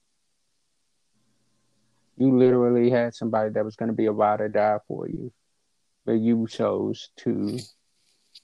You 2.19 2.37
literally 2.37 2.91
had 2.91 3.15
somebody 3.15 3.51
that 3.51 3.65
was 3.65 3.77
going 3.77 3.91
to 3.91 3.95
be 3.95 4.07
a 4.07 4.13
ride 4.13 4.41
or 4.41 4.49
die 4.49 4.79
for 4.89 5.09
you, 5.09 5.33
but 6.05 6.15
you 6.15 6.49
chose 6.49 7.11
to 7.19 7.59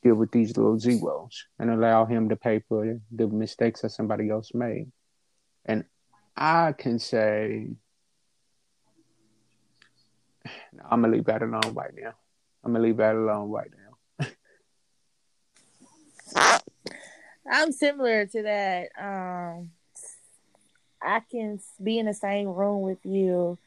deal 0.00 0.14
with 0.14 0.30
these 0.30 0.56
little 0.56 0.78
zeros 0.78 1.44
and 1.58 1.70
allow 1.70 2.04
him 2.04 2.28
to 2.28 2.36
pay 2.36 2.60
for 2.68 3.00
the 3.10 3.26
mistakes 3.26 3.82
that 3.82 3.90
somebody 3.90 4.30
else 4.30 4.52
made. 4.54 4.92
And 5.64 5.84
I 6.36 6.72
can 6.72 7.00
say, 7.00 7.68
I'm 10.88 11.00
gonna 11.00 11.12
leave 11.12 11.24
that 11.24 11.42
alone 11.42 11.74
right 11.74 11.92
now. 11.96 12.14
I'm 12.62 12.72
gonna 12.72 12.84
leave 12.84 12.98
that 12.98 13.16
alone 13.16 13.50
right 13.50 13.70
now. 13.76 14.28
I'm 17.50 17.72
similar 17.72 18.26
to 18.26 18.42
that. 18.42 18.88
Um, 18.98 19.70
I 21.04 21.20
can 21.20 21.60
be 21.82 21.98
in 21.98 22.06
the 22.06 22.14
same 22.14 22.48
room 22.48 22.82
with 22.82 23.04
you, 23.04 23.58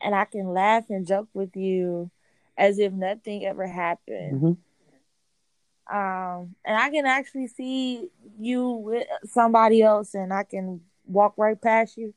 and 0.00 0.14
I 0.14 0.24
can 0.24 0.52
laugh 0.52 0.84
and 0.88 1.06
joke 1.06 1.28
with 1.34 1.56
you 1.56 2.10
as 2.56 2.78
if 2.78 2.92
nothing 2.92 3.44
ever 3.44 3.66
happened. 3.66 4.40
Mm-hmm. 4.40 5.96
Um, 5.96 6.54
and 6.64 6.76
I 6.76 6.90
can 6.90 7.06
actually 7.06 7.46
see 7.48 8.08
you 8.38 8.68
with 8.70 9.06
somebody 9.24 9.82
else, 9.82 10.14
and 10.14 10.32
I 10.32 10.44
can 10.44 10.80
walk 11.06 11.34
right 11.36 11.60
past 11.60 11.96
you 11.96 12.14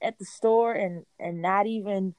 at 0.00 0.18
the 0.18 0.24
store 0.24 0.72
and 0.72 1.04
and 1.18 1.42
not 1.42 1.66
even 1.66 2.14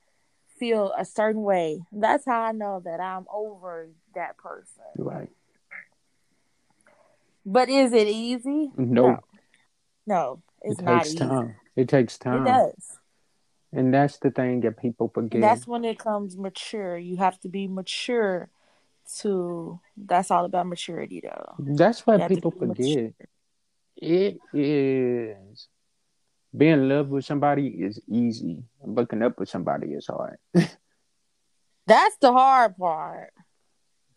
feel 0.57 0.93
a 0.97 1.05
certain 1.05 1.41
way. 1.41 1.81
That's 1.91 2.25
how 2.25 2.41
I 2.41 2.51
know 2.51 2.81
that 2.85 3.00
I'm 3.00 3.25
over 3.31 3.89
that 4.15 4.38
person. 4.38 4.83
Right. 4.97 5.29
But 7.45 7.69
is 7.69 7.91
it 7.91 8.07
easy? 8.07 8.71
No. 8.77 9.07
No, 9.07 9.19
no 10.05 10.41
it's 10.62 10.79
it 10.79 10.85
not 10.85 11.03
takes 11.03 11.15
time. 11.15 11.55
It 11.75 11.89
takes 11.89 12.18
time. 12.18 12.46
It 12.46 12.51
does. 12.51 13.00
And 13.72 13.94
that's 13.94 14.20
the 14.20 14.30
thing 14.30 14.62
that 14.62 14.77
people 14.77 15.10
forget. 15.13 15.34
And 15.34 15.44
that's 15.44 15.68
when 15.68 15.84
it 15.84 15.98
comes 15.98 16.38
mature. 16.38 16.98
You 16.98 17.18
have 17.18 17.39
to 17.39 17.50
be 17.50 17.68
mature 17.68 18.50
to 19.20 19.80
that's 19.98 20.32
all 20.32 20.46
about 20.46 20.68
maturity 20.68 21.22
though. 21.24 21.56
That's 21.60 22.06
what 22.06 22.27
people 22.27 22.51
forget. 22.51 22.77
Mature. 22.77 23.12
It 23.98 24.39
is 24.53 25.68
being 26.56 26.74
in 26.74 26.89
love 26.89 27.10
with 27.10 27.25
somebody 27.25 27.68
is 27.68 28.00
easy. 28.08 28.63
Looking 28.84 29.24
up 29.24 29.39
with 29.39 29.50
somebody 29.50 29.94
is 29.94 30.08
hard. 30.08 30.38
That's 31.88 32.15
the 32.22 32.32
hard 32.32 32.77
part. 32.77 33.34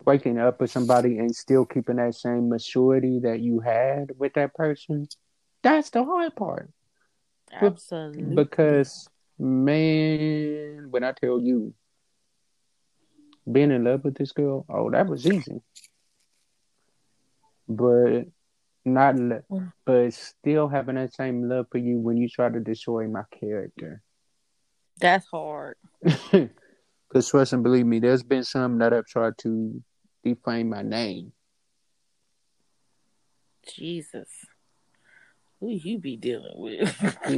Breaking 0.05 0.39
up 0.39 0.61
with 0.61 0.71
somebody 0.71 1.19
and 1.19 1.35
still 1.35 1.65
keeping 1.65 1.97
that 1.97 2.15
same 2.15 2.49
maturity 2.49 3.21
that 3.21 3.41
you 3.41 3.61
had 3.61 4.13
with 4.19 4.35
that 4.35 4.55
person, 4.55 5.09
that's 5.63 5.91
the 5.91 6.05
hard 6.05 6.37
part. 6.37 6.71
Absolutely. 7.53 8.35
Because, 8.35 9.09
man, 9.39 10.89
when 10.91 11.05
I 11.05 11.13
tell 11.13 11.41
you, 11.41 11.75
being 13.51 13.71
in 13.71 13.85
love 13.85 14.05
with 14.05 14.17
this 14.17 14.33
girl, 14.33 14.67
oh, 14.69 14.91
that 14.91 15.07
was 15.07 15.27
easy. 15.27 15.61
But 17.69 18.27
not 18.85 19.17
lo- 19.17 19.43
but 19.85 20.15
still 20.15 20.69
having 20.69 20.97
that 20.97 21.15
same 21.15 21.49
love 21.49 21.67
for 21.71 21.79
you 21.79 21.99
when 21.99 22.17
you 22.17 22.29
try 22.29 22.49
to 22.49 22.61
destroy 22.61 23.07
my 23.09 23.23
character. 23.41 24.03
That's 24.99 25.27
hard. 25.27 25.77
Because 27.09 27.29
trust 27.29 27.53
and 27.53 27.63
believe 27.63 27.87
me, 27.87 28.01
there's 28.01 28.25
been 28.25 28.43
some 28.43 28.79
that 28.79 28.91
have 28.91 29.07
tried 29.07 29.39
to 29.39 29.81
defame 30.25 30.71
my 30.71 30.83
name. 30.83 31.33
Jesus. 33.75 34.29
Who 35.61 35.71
you 35.71 35.99
be 35.99 36.17
dealing 36.17 36.55
with? 36.57 36.89
Mm, 37.27 37.31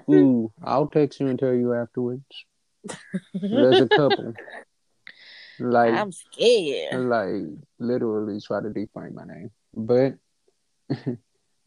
ooh, 0.08 0.12
ooh, 0.12 0.52
I'll 0.62 0.88
text 0.88 1.20
you 1.20 1.28
and 1.28 1.38
tell 1.38 1.54
you 1.54 1.72
afterwards. 1.74 2.24
There's 3.34 3.80
a 3.80 3.88
couple. 3.88 4.34
Like 5.58 5.94
I'm 5.94 6.10
scared. 6.10 7.06
Like 7.08 7.58
literally 7.78 8.40
try 8.40 8.60
to 8.60 8.70
defame 8.70 9.14
my 9.14 9.24
name. 9.24 9.50
But 9.72 10.14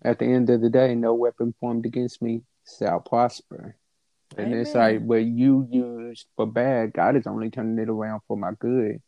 at 0.04 0.20
the 0.20 0.26
end 0.26 0.50
of 0.50 0.62
the 0.62 0.70
day, 0.70 0.94
no 0.94 1.14
weapon 1.14 1.54
formed 1.60 1.86
against 1.86 2.22
me 2.22 2.42
shall 2.78 3.00
prosper. 3.00 3.78
And 4.38 4.48
Amen. 4.48 4.60
it's 4.60 4.76
like 4.76 5.02
what 5.02 5.24
you 5.24 5.68
use 5.72 6.26
for 6.36 6.46
bad, 6.46 6.94
God 6.94 7.16
is 7.16 7.28
only 7.28 7.50
turning 7.50 7.80
it 7.80 7.90
around 7.90 8.22
for 8.28 8.36
my 8.36 8.52
good. 8.60 9.02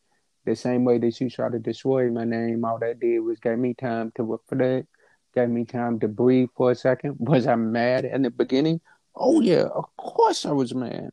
The 0.46 0.56
same 0.56 0.86
way 0.86 0.98
that 1.00 1.20
you 1.20 1.30
try 1.30 1.50
to 1.50 1.60
destroy 1.60 2.10
my 2.10 2.24
name, 2.24 2.64
all 2.64 2.80
that 2.80 3.00
did 3.00 3.20
was 3.20 3.40
gave 3.40 3.60
me 3.60 3.74
time 3.74 4.12
to 4.16 4.24
reflect, 4.24 4.88
gave 5.34 5.50
me 5.50 5.66
time 5.66 6.00
to 6.00 6.08
breathe 6.08 6.50
for 6.56 6.72
a 6.72 6.76
second. 6.76 7.16
Was 7.20 7.48
I 7.48 7.56
mad 7.56 8.06
in 8.06 8.22
the 8.24 8.32
beginning? 8.32 8.82
Oh 9.16 9.42
yeah, 9.42 9.64
of 9.64 9.86
course 9.98 10.46
I 10.46 10.52
was 10.52 10.74
mad. 10.74 11.10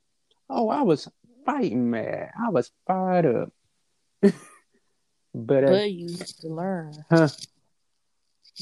Oh, 0.49 0.69
I 0.69 0.83
was 0.83 1.09
fighting 1.45 1.91
mad. 1.91 2.31
I 2.41 2.51
was 2.51 2.71
fired 2.87 3.27
up. 3.27 3.53
but, 4.23 5.65
but 5.65 5.91
you 5.91 6.17
have 6.17 6.37
to 6.41 6.49
learn. 6.49 7.05
Huh? 7.11 7.29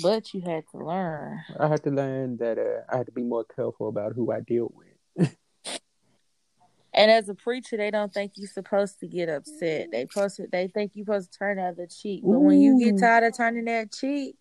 But 0.03 0.33
you 0.35 0.41
had 0.41 0.65
to 0.73 0.79
learn. 0.79 1.41
I 1.59 1.69
had 1.69 1.83
to 1.85 1.91
learn 1.91 2.39
that 2.39 2.59
uh, 2.59 2.93
I 2.93 2.99
had 2.99 3.07
to 3.07 3.13
be 3.13 3.23
more 3.23 3.45
careful 3.45 3.89
about 3.89 4.15
who 4.15 4.33
I 4.33 4.41
deal 4.41 4.73
with. 4.75 5.37
and 6.93 7.11
as 7.11 7.29
a 7.29 7.35
preacher, 7.35 7.77
they 7.77 7.91
don't 7.91 8.13
think 8.13 8.33
you're 8.35 8.49
supposed 8.49 8.99
to 9.01 9.07
get 9.07 9.29
upset. 9.29 9.91
They 9.93 10.07
supposed 10.07 10.37
to, 10.37 10.47
they 10.51 10.69
think 10.69 10.93
you're 10.95 11.05
supposed 11.05 11.33
to 11.33 11.39
turn 11.39 11.59
out 11.59 11.77
the 11.77 11.83
other 11.83 11.87
cheek. 11.87 12.23
But 12.25 12.31
Ooh. 12.31 12.41
when 12.41 12.61
you 12.61 12.83
get 12.83 12.99
tired 12.99 13.25
of 13.25 13.37
turning 13.37 13.67
that 13.67 13.93
cheek, 13.93 14.37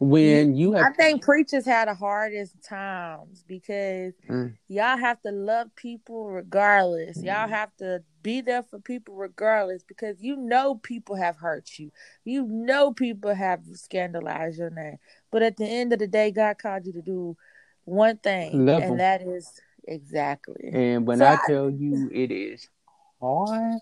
when 0.00 0.56
you 0.56 0.72
have 0.72 0.86
I 0.86 0.90
think 0.94 1.22
preachers 1.22 1.66
had 1.66 1.86
the 1.86 1.94
hardest 1.94 2.64
times 2.64 3.44
because 3.46 4.14
mm. 4.26 4.54
y'all 4.66 4.96
have 4.96 5.20
to 5.22 5.30
love 5.30 5.76
people 5.76 6.30
regardless. 6.30 7.18
Mm. 7.18 7.26
Y'all 7.26 7.48
have 7.48 7.76
to 7.76 8.02
be 8.22 8.40
there 8.40 8.62
for 8.62 8.78
people 8.78 9.14
regardless 9.14 9.82
because 9.82 10.16
you 10.22 10.36
know 10.36 10.76
people 10.76 11.16
have 11.16 11.36
hurt 11.36 11.78
you. 11.78 11.92
You 12.24 12.46
know 12.46 12.94
people 12.94 13.34
have 13.34 13.60
scandalized 13.74 14.58
your 14.58 14.70
name. 14.70 14.96
But 15.30 15.42
at 15.42 15.58
the 15.58 15.66
end 15.66 15.92
of 15.92 15.98
the 15.98 16.06
day, 16.06 16.30
God 16.30 16.56
called 16.56 16.86
you 16.86 16.94
to 16.94 17.02
do 17.02 17.36
one 17.84 18.16
thing, 18.16 18.64
love 18.64 18.82
and 18.82 19.00
that 19.00 19.20
is 19.20 19.60
exactly. 19.86 20.70
And 20.72 21.06
when 21.06 21.18
so 21.18 21.26
I, 21.26 21.34
I 21.34 21.38
tell 21.46 21.68
you 21.68 22.08
it 22.10 22.30
is 22.30 22.66
hard, 23.20 23.80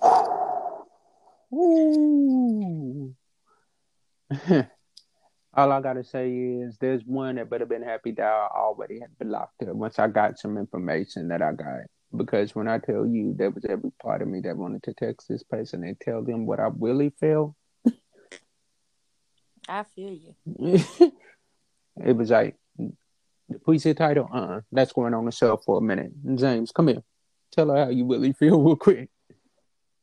ooh. 1.52 3.14
All 5.56 5.72
I 5.72 5.80
gotta 5.80 6.04
say 6.04 6.30
is 6.30 6.76
there's 6.78 7.02
one 7.04 7.36
that 7.36 7.48
better 7.48 7.64
been 7.64 7.82
happy 7.82 8.12
that 8.12 8.22
I 8.22 8.48
already 8.54 9.00
had 9.00 9.18
blocked 9.18 9.64
her 9.64 9.74
once 9.74 9.98
I 9.98 10.06
got 10.08 10.38
some 10.38 10.58
information 10.58 11.28
that 11.28 11.40
I 11.40 11.52
got. 11.52 11.86
Because 12.14 12.54
when 12.54 12.68
I 12.68 12.78
tell 12.78 13.06
you 13.06 13.34
there 13.36 13.50
was 13.50 13.64
every 13.64 13.90
part 14.02 14.22
of 14.22 14.28
me 14.28 14.40
that 14.42 14.56
wanted 14.56 14.82
to 14.84 14.94
text 14.94 15.28
this 15.28 15.42
person 15.42 15.82
and 15.82 15.98
tell 16.00 16.22
them 16.22 16.46
what 16.46 16.60
I 16.60 16.68
really 16.78 17.10
feel. 17.18 17.56
I 19.68 19.82
feel 19.84 20.12
you. 20.12 20.34
it 22.04 22.16
was 22.16 22.30
like 22.30 22.56
the 22.78 23.58
preset 23.58 23.96
title, 23.96 24.28
uh 24.32 24.38
uh-uh, 24.38 24.60
that's 24.72 24.92
going 24.92 25.14
on 25.14 25.24
the 25.24 25.32
shelf 25.32 25.64
for 25.64 25.78
a 25.78 25.82
minute. 25.82 26.12
James, 26.34 26.70
come 26.70 26.88
here. 26.88 27.02
Tell 27.52 27.70
her 27.70 27.86
how 27.86 27.90
you 27.90 28.06
really 28.06 28.32
feel 28.38 28.60
real 28.60 28.76
quick. 28.76 29.08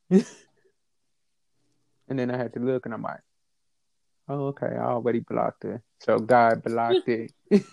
and 0.10 0.26
then 2.08 2.32
I 2.32 2.38
had 2.38 2.54
to 2.54 2.60
look 2.60 2.86
and 2.86 2.94
I'm 2.94 3.04
like, 3.04 3.20
Oh, 4.30 4.48
okay. 4.48 4.68
I 4.68 4.86
already 4.86 5.20
blocked 5.20 5.66
it. 5.66 5.82
So 6.00 6.18
God 6.18 6.64
blocked 6.64 7.10
it. 7.10 7.32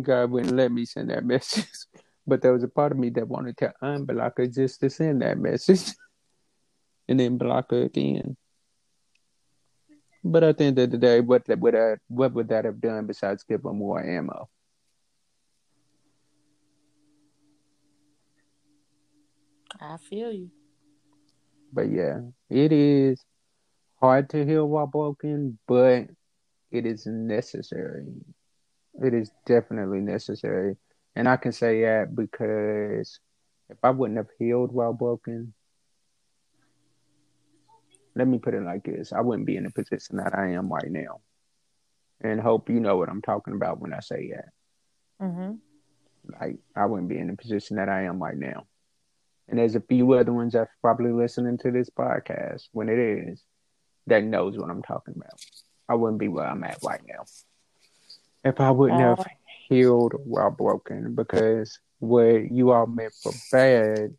God 0.00 0.30
wouldn't 0.30 0.56
let 0.56 0.72
me 0.72 0.84
send 0.84 1.10
that 1.10 1.24
message. 1.26 1.68
But 2.26 2.40
there 2.40 2.52
was 2.52 2.62
a 2.62 2.68
part 2.68 2.92
of 2.92 2.98
me 2.98 3.10
that 3.10 3.28
wanted 3.28 3.56
to 3.58 3.72
unblock 3.82 4.38
her 4.38 4.46
just 4.46 4.80
to 4.80 4.90
send 4.90 5.22
that 5.22 5.38
message. 5.38 5.92
and 7.08 7.20
then 7.20 7.36
block 7.36 7.70
her 7.70 7.82
again. 7.82 8.36
But 10.24 10.44
at 10.44 10.56
the 10.56 10.64
end 10.64 10.78
of 10.78 10.90
the 10.90 10.98
day, 10.98 11.20
what 11.20 11.42
would 11.48 11.74
uh, 11.74 11.78
I, 11.78 11.94
what 12.08 12.32
would 12.32 12.48
that 12.48 12.64
have 12.64 12.80
done 12.80 13.06
besides 13.06 13.42
give 13.42 13.64
her 13.64 13.72
more 13.72 14.02
ammo? 14.02 14.48
I 19.80 19.96
feel 19.96 20.32
you. 20.32 20.50
But 21.72 21.90
yeah, 21.90 22.20
it 22.48 22.72
is 22.72 23.24
hard 24.02 24.28
to 24.30 24.44
heal 24.44 24.66
while 24.66 24.88
broken, 24.88 25.58
but 25.68 26.08
it 26.72 26.86
is 26.86 27.06
necessary. 27.06 28.04
It 29.00 29.14
is 29.14 29.30
definitely 29.46 30.00
necessary. 30.00 30.76
And 31.14 31.28
I 31.28 31.36
can 31.36 31.52
say 31.52 31.82
that 31.82 32.14
because 32.14 33.20
if 33.70 33.76
I 33.82 33.90
wouldn't 33.90 34.16
have 34.16 34.30
healed 34.38 34.72
while 34.72 34.92
broken, 34.92 35.54
let 38.16 38.26
me 38.26 38.38
put 38.38 38.54
it 38.54 38.62
like 38.62 38.84
this 38.84 39.12
I 39.12 39.20
wouldn't 39.20 39.46
be 39.46 39.56
in 39.56 39.64
the 39.64 39.70
position 39.70 40.16
that 40.16 40.36
I 40.36 40.52
am 40.52 40.68
right 40.68 40.90
now. 40.90 41.20
And 42.20 42.40
hope 42.40 42.68
you 42.70 42.80
know 42.80 42.96
what 42.96 43.08
I'm 43.08 43.22
talking 43.22 43.54
about 43.54 43.80
when 43.80 43.94
I 43.94 44.00
say 44.00 44.30
that. 44.30 45.24
Mm-hmm. 45.24 45.52
Like, 46.40 46.56
I 46.74 46.86
wouldn't 46.86 47.08
be 47.08 47.18
in 47.18 47.28
the 47.28 47.36
position 47.36 47.76
that 47.76 47.88
I 47.88 48.04
am 48.04 48.22
right 48.22 48.36
now. 48.36 48.66
And 49.48 49.58
there's 49.58 49.74
a 49.76 49.80
few 49.80 50.12
other 50.12 50.32
ones 50.32 50.52
that's 50.54 50.70
probably 50.80 51.12
listening 51.12 51.58
to 51.58 51.70
this 51.70 51.90
podcast 51.90 52.68
when 52.72 52.88
it 52.88 52.98
is 52.98 53.42
that 54.06 54.24
knows 54.24 54.56
what 54.56 54.70
I'm 54.70 54.82
talking 54.82 55.14
about. 55.16 55.40
I 55.88 55.94
wouldn't 55.94 56.20
be 56.20 56.28
where 56.28 56.46
I'm 56.46 56.64
at 56.64 56.78
right 56.82 57.00
now 57.06 57.24
if 58.44 58.60
I 58.60 58.70
wouldn't 58.70 59.00
uh, 59.00 59.16
have 59.16 59.26
healed 59.68 60.14
while 60.24 60.50
broken 60.50 61.14
because 61.14 61.78
what 61.98 62.50
you 62.50 62.72
all 62.72 62.86
meant 62.86 63.12
for 63.22 63.32
bad 63.50 64.14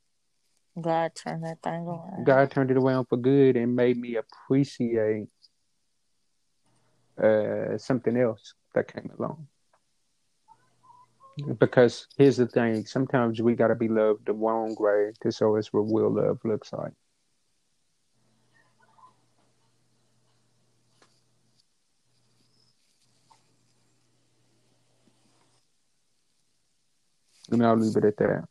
God 0.79 1.11
turned 1.13 1.43
that 1.43 1.61
thing 1.61 1.85
around. 1.85 2.25
God 2.25 2.49
turned 2.49 2.71
it 2.71 2.77
around 2.77 3.05
for 3.05 3.17
good 3.17 3.55
and 3.57 3.75
made 3.75 3.97
me 3.97 4.15
appreciate 4.15 5.27
uh, 7.21 7.77
something 7.77 8.17
else 8.17 8.55
that 8.73 8.91
came 8.91 9.11
along. 9.19 9.47
Because 11.59 12.07
here's 12.17 12.37
the 12.37 12.47
thing: 12.47 12.85
sometimes 12.85 13.41
we 13.41 13.53
gotta 13.55 13.75
be 13.75 13.87
loved 13.87 14.25
the 14.25 14.33
wrong 14.33 14.75
way 14.79 15.11
to 15.21 15.31
show 15.31 15.57
us 15.57 15.71
what 15.71 15.81
real 15.81 16.11
love 16.11 16.39
looks 16.43 16.73
like. 16.73 16.93
And 27.53 27.65
I'll 27.65 27.75
leave 27.75 27.95
it 27.95 28.03
at 28.03 28.17
that. 28.17 28.45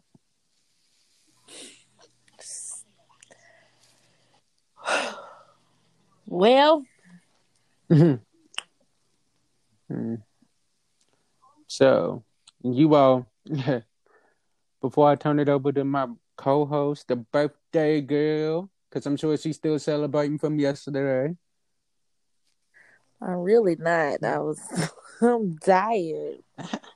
Well. 6.26 6.84
Mm-hmm. 7.90 8.14
So, 11.66 12.24
you 12.62 12.94
all, 12.94 13.26
before 14.80 15.10
I 15.10 15.16
turn 15.16 15.40
it 15.40 15.48
over 15.48 15.72
to 15.72 15.84
my 15.84 16.06
co 16.36 16.64
host, 16.64 17.08
the 17.08 17.16
birthday 17.16 18.00
girl, 18.00 18.70
because 18.88 19.04
I'm 19.04 19.16
sure 19.16 19.36
she's 19.36 19.56
still 19.56 19.78
celebrating 19.78 20.38
from 20.38 20.58
yesterday. 20.58 21.36
I'm 23.20 23.38
really 23.40 23.76
not. 23.76 24.24
I 24.24 24.38
was, 24.38 24.60
I'm 25.20 25.58
tired. 25.58 26.38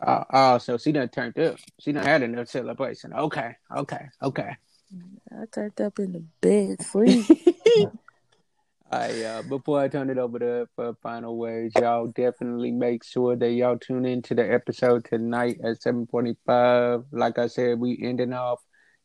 Uh, 0.00 0.24
oh, 0.32 0.58
so 0.58 0.78
she 0.78 0.92
done 0.92 1.08
turned 1.08 1.38
up. 1.38 1.56
She 1.78 1.92
done 1.92 2.04
had 2.04 2.22
enough 2.22 2.48
celebration. 2.48 3.12
Okay, 3.12 3.54
okay, 3.76 4.06
okay. 4.22 4.56
I 5.30 5.44
turned 5.52 5.80
up 5.80 5.98
in 5.98 6.12
the 6.12 6.24
bed, 6.40 6.82
sleep. 6.82 7.26
I 8.90 9.22
uh, 9.24 9.42
before 9.42 9.80
I 9.80 9.88
turn 9.88 10.10
it 10.10 10.18
over 10.18 10.38
to 10.38 10.68
for 10.74 10.94
final 11.02 11.36
words, 11.36 11.74
y'all 11.78 12.08
definitely 12.08 12.72
make 12.72 13.04
sure 13.04 13.36
that 13.36 13.52
y'all 13.52 13.78
tune 13.78 14.06
into 14.06 14.34
the 14.34 14.50
episode 14.50 15.04
tonight 15.04 15.58
at 15.62 15.80
7:45. 15.82 17.04
Like 17.12 17.38
I 17.38 17.46
said, 17.46 17.78
we 17.78 18.00
ending 18.02 18.32
off 18.32 18.60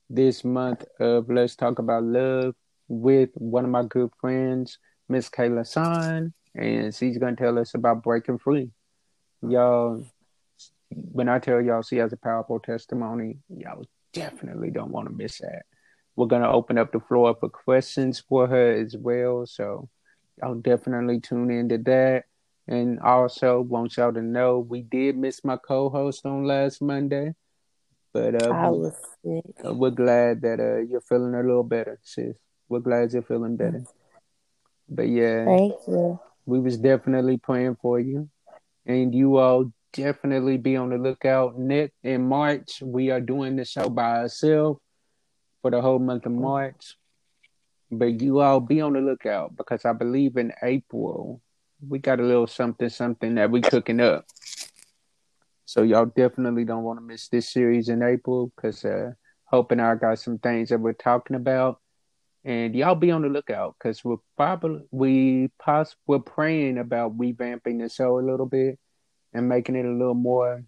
this 0.10 0.44
month 0.46 0.86
of 1.00 1.30
Let's 1.30 1.56
Talk 1.56 1.80
About 1.80 2.04
Love 2.04 2.56
with 2.88 3.30
one 3.36 3.66
of 3.66 3.72
my 3.72 3.84
good 3.84 4.12
friends, 4.20 4.80
Miss 5.10 5.30
Kayla 5.30 5.68
San, 5.68 6.34
and 6.56 6.96
she's 6.96 7.18
gonna 7.18 7.36
tell 7.36 7.60
us 7.60 7.74
about 7.74 8.02
breaking 8.02 8.40
free. 8.40 8.72
Y'all, 9.42 10.04
when 10.90 11.30
I 11.30 11.40
tell 11.40 11.62
y'all 11.62 11.82
she 11.82 11.98
has 11.98 12.14
a 12.14 12.18
powerful 12.18 12.60
testimony, 12.60 13.38
y'all 13.50 13.86
definitely 14.14 14.72
don't 14.72 14.92
want 14.92 15.08
to 15.08 15.14
miss 15.14 15.40
that. 15.40 15.64
We're 16.16 16.28
gonna 16.28 16.52
open 16.52 16.78
up 16.78 16.92
the 16.92 17.00
floor 17.00 17.36
for 17.40 17.50
questions 17.50 18.20
for 18.20 18.48
her 18.48 18.72
as 18.72 18.96
well. 18.96 19.46
So 19.46 19.90
y'all 20.42 20.56
definitely 20.56 21.20
tune 21.20 21.52
into 21.52 21.78
that. 21.80 22.26
And 22.68 23.00
also 23.00 23.62
want 23.62 23.96
y'all 23.96 24.14
to 24.14 24.22
know 24.22 24.60
we 24.60 24.82
did 24.82 25.18
miss 25.18 25.44
my 25.44 25.58
co-host 25.58 26.26
on 26.26 26.46
last 26.46 26.82
Monday. 26.82 27.36
But 28.12 28.42
uh, 28.42 28.54
I 28.54 28.70
was 28.70 28.96
sick. 29.24 29.44
Uh, 29.64 29.74
we're 29.74 29.92
glad 29.92 30.42
that 30.42 30.60
uh, 30.60 30.78
you're 30.78 31.02
feeling 31.02 31.36
a 31.36 31.44
little 31.44 31.64
better, 31.64 32.00
sis. 32.02 32.38
We're 32.70 32.80
glad 32.80 33.12
you're 33.12 33.22
feeling 33.22 33.58
better. 33.58 33.84
But 34.90 35.10
yeah, 35.10 35.46
thank 35.46 35.74
you. 35.88 36.20
We 36.46 36.60
was 36.60 36.78
definitely 36.78 37.38
praying 37.38 37.78
for 37.82 38.00
you, 38.00 38.30
and 38.86 39.14
you 39.14 39.38
all 39.38 39.72
definitely 39.96 40.58
be 40.58 40.76
on 40.76 40.90
the 40.90 40.98
lookout. 40.98 41.58
Nick 41.58 41.94
in 42.04 42.28
March, 42.28 42.82
we 42.82 43.12
are 43.12 43.22
doing 43.22 43.56
the 43.56 43.66
show 43.66 43.90
by 43.90 44.18
ourselves 44.18 44.80
for 45.62 45.72
the 45.72 45.82
whole 45.82 46.00
month 46.00 46.26
of 46.26 46.34
March. 46.34 46.98
But 47.90 48.22
you 48.22 48.42
all 48.42 48.60
be 48.60 48.82
on 48.82 48.94
the 48.94 49.00
lookout 49.00 49.56
because 49.56 49.86
I 49.86 49.94
believe 49.94 50.38
in 50.38 50.52
April 50.62 51.42
we 51.88 52.00
got 52.00 52.20
a 52.20 52.24
little 52.24 52.48
something 52.48 52.90
something 52.90 53.36
that 53.36 53.52
we 53.52 53.62
cooking 53.62 54.02
up. 54.02 54.26
So 55.66 55.84
y'all 55.84 56.06
definitely 56.06 56.66
don't 56.66 56.84
want 56.84 57.00
to 57.00 57.06
miss 57.06 57.28
this 57.28 57.52
series 57.52 57.90
in 57.90 58.04
April 58.04 58.52
because 58.56 58.84
uh, 58.86 59.12
hoping 59.46 59.80
I 59.80 59.96
got 59.96 60.20
some 60.20 60.38
things 60.40 60.70
that 60.70 60.80
we're 60.80 60.94
talking 60.94 61.36
about, 61.36 61.80
and 62.44 62.76
y'all 62.76 62.96
be 62.96 63.12
on 63.12 63.24
the 63.24 63.30
lookout 63.30 63.76
because 63.78 64.04
we're 64.04 64.18
probably 64.38 64.82
we 64.92 65.50
poss 65.60 65.96
we're 66.08 66.20
praying 66.20 66.78
about 66.78 67.18
revamping 67.18 67.82
the 67.82 67.90
show 67.90 68.20
a 68.20 68.22
little 68.22 68.46
bit 68.46 68.80
and 69.36 69.50
making 69.50 69.76
it 69.76 69.86
a 69.86 69.92
little 69.92 70.14
more, 70.16 70.64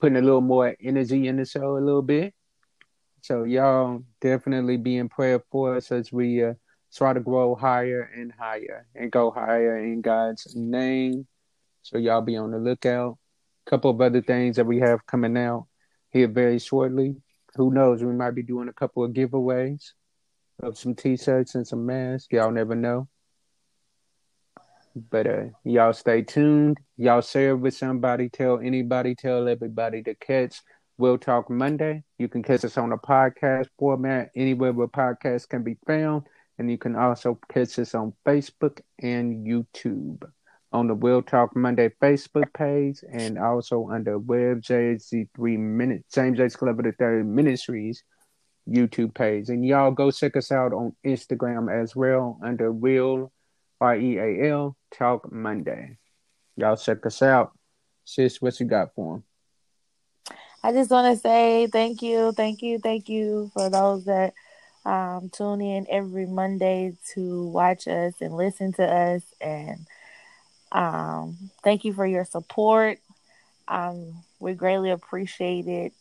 putting 0.00 0.16
a 0.16 0.20
little 0.20 0.40
more 0.40 0.76
energy 0.82 1.28
in 1.28 1.36
the 1.36 1.44
show 1.44 1.76
a 1.76 1.78
little 1.78 2.02
bit. 2.02 2.34
So 3.22 3.44
y'all 3.44 4.02
definitely 4.20 4.76
be 4.76 4.96
in 4.96 5.08
prayer 5.08 5.40
for 5.52 5.76
us 5.76 5.92
as 5.92 6.12
we 6.12 6.42
uh, 6.42 6.54
try 6.92 7.12
to 7.12 7.20
grow 7.20 7.54
higher 7.54 8.10
and 8.14 8.32
higher 8.36 8.88
and 8.96 9.12
go 9.12 9.30
higher 9.30 9.78
in 9.78 10.00
God's 10.00 10.54
name. 10.56 11.28
So 11.82 11.98
y'all 11.98 12.20
be 12.22 12.36
on 12.36 12.50
the 12.50 12.58
lookout. 12.58 13.18
A 13.66 13.70
couple 13.70 13.92
of 13.92 14.00
other 14.00 14.20
things 14.20 14.56
that 14.56 14.66
we 14.66 14.80
have 14.80 15.06
coming 15.06 15.36
out 15.36 15.68
here 16.10 16.26
very 16.26 16.58
shortly. 16.58 17.14
Who 17.54 17.72
knows? 17.72 18.02
We 18.02 18.12
might 18.12 18.34
be 18.34 18.42
doing 18.42 18.68
a 18.68 18.72
couple 18.72 19.04
of 19.04 19.12
giveaways 19.12 19.92
of 20.60 20.76
some 20.76 20.96
t-shirts 20.96 21.54
and 21.54 21.66
some 21.66 21.86
masks. 21.86 22.28
Y'all 22.32 22.50
never 22.50 22.74
know. 22.74 23.08
But 24.94 25.26
uh, 25.26 25.44
y'all 25.64 25.92
stay 25.92 26.22
tuned. 26.22 26.78
Y'all 26.96 27.20
share 27.22 27.56
with 27.56 27.74
somebody. 27.74 28.28
Tell 28.28 28.58
anybody. 28.58 29.14
Tell 29.14 29.48
everybody 29.48 30.02
to 30.02 30.14
catch 30.14 30.60
Real 30.98 31.18
Talk 31.18 31.48
Monday. 31.50 32.04
You 32.18 32.28
can 32.28 32.42
catch 32.42 32.64
us 32.64 32.76
on 32.76 32.92
a 32.92 32.98
podcast 32.98 33.68
format 33.78 34.30
anywhere 34.36 34.72
where 34.72 34.88
podcasts 34.88 35.48
can 35.48 35.62
be 35.62 35.76
found. 35.86 36.26
And 36.58 36.70
you 36.70 36.78
can 36.78 36.96
also 36.96 37.38
catch 37.50 37.78
us 37.78 37.94
on 37.94 38.12
Facebook 38.26 38.80
and 39.00 39.46
YouTube 39.46 40.22
on 40.72 40.86
the 40.86 40.94
Real 40.94 41.22
Talk 41.22 41.54
Monday 41.56 41.90
Facebook 42.00 42.52
page 42.54 43.00
and 43.10 43.38
also 43.38 43.88
under 43.90 44.18
Web 44.18 44.62
JZ3 44.62 45.58
Minutes, 45.58 46.14
James 46.14 46.38
J. 46.38 46.48
The 46.48 46.94
Third 46.98 47.26
Ministries 47.26 48.02
YouTube 48.68 49.14
page. 49.14 49.48
And 49.48 49.64
y'all 49.66 49.90
go 49.90 50.10
check 50.10 50.36
us 50.36 50.52
out 50.52 50.72
on 50.72 50.94
Instagram 51.04 51.72
as 51.72 51.96
well 51.96 52.38
under 52.44 52.70
Real 52.70 53.32
R 53.82 53.96
E 53.96 54.16
A 54.16 54.50
L 54.50 54.76
Talk 54.96 55.32
Monday. 55.32 55.98
Y'all 56.56 56.76
check 56.76 57.04
us 57.04 57.20
out. 57.20 57.50
Sis, 58.04 58.40
what 58.40 58.58
you 58.60 58.66
got 58.66 58.94
for 58.94 59.14
them? 59.14 59.24
I 60.62 60.72
just 60.72 60.90
want 60.92 61.12
to 61.12 61.20
say 61.20 61.66
thank 61.66 62.00
you, 62.00 62.30
thank 62.30 62.62
you, 62.62 62.78
thank 62.78 63.08
you 63.08 63.50
for 63.52 63.68
those 63.68 64.04
that 64.04 64.34
um, 64.84 65.30
tune 65.32 65.60
in 65.60 65.86
every 65.90 66.26
Monday 66.26 66.96
to 67.14 67.48
watch 67.48 67.88
us 67.88 68.14
and 68.20 68.36
listen 68.36 68.72
to 68.74 68.84
us. 68.84 69.22
And 69.40 69.86
um, 70.70 71.50
thank 71.64 71.84
you 71.84 71.92
for 71.92 72.06
your 72.06 72.24
support. 72.24 73.00
Um, 73.66 74.22
we 74.38 74.54
greatly 74.54 74.90
appreciate 74.90 75.66
it. 75.66 75.92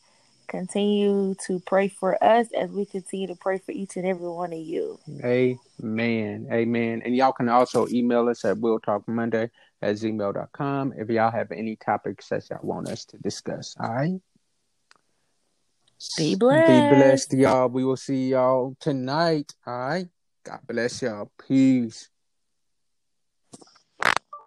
Continue 0.51 1.33
to 1.47 1.61
pray 1.61 1.87
for 1.87 2.21
us 2.21 2.47
as 2.51 2.69
we 2.71 2.85
continue 2.85 3.25
to 3.27 3.35
pray 3.35 3.57
for 3.57 3.71
each 3.71 3.95
and 3.95 4.05
every 4.05 4.27
one 4.27 4.51
of 4.51 4.59
you. 4.59 4.99
Amen. 5.23 6.49
Amen. 6.51 7.01
And 7.05 7.15
y'all 7.15 7.31
can 7.31 7.47
also 7.47 7.87
email 7.87 8.27
us 8.27 8.43
at 8.43 8.57
Will 8.57 8.77
Talk 8.77 9.07
Monday 9.07 9.49
at 9.81 9.95
gmail.com 9.95 10.93
if 10.97 11.09
y'all 11.09 11.31
have 11.31 11.53
any 11.53 11.77
topics 11.77 12.27
that 12.27 12.49
y'all 12.49 12.59
want 12.63 12.89
us 12.89 13.05
to 13.05 13.17
discuss. 13.19 13.77
All 13.79 13.93
right. 13.93 14.19
Be 16.17 16.35
blessed. 16.35 16.67
Be 16.67 16.95
blessed, 16.95 17.33
y'all. 17.33 17.69
We 17.69 17.85
will 17.85 17.95
see 17.95 18.31
y'all 18.31 18.75
tonight. 18.81 19.53
All 19.65 19.73
right. 19.73 20.07
God 20.43 20.59
bless 20.67 21.01
y'all. 21.01 21.31
Peace. 21.47 22.10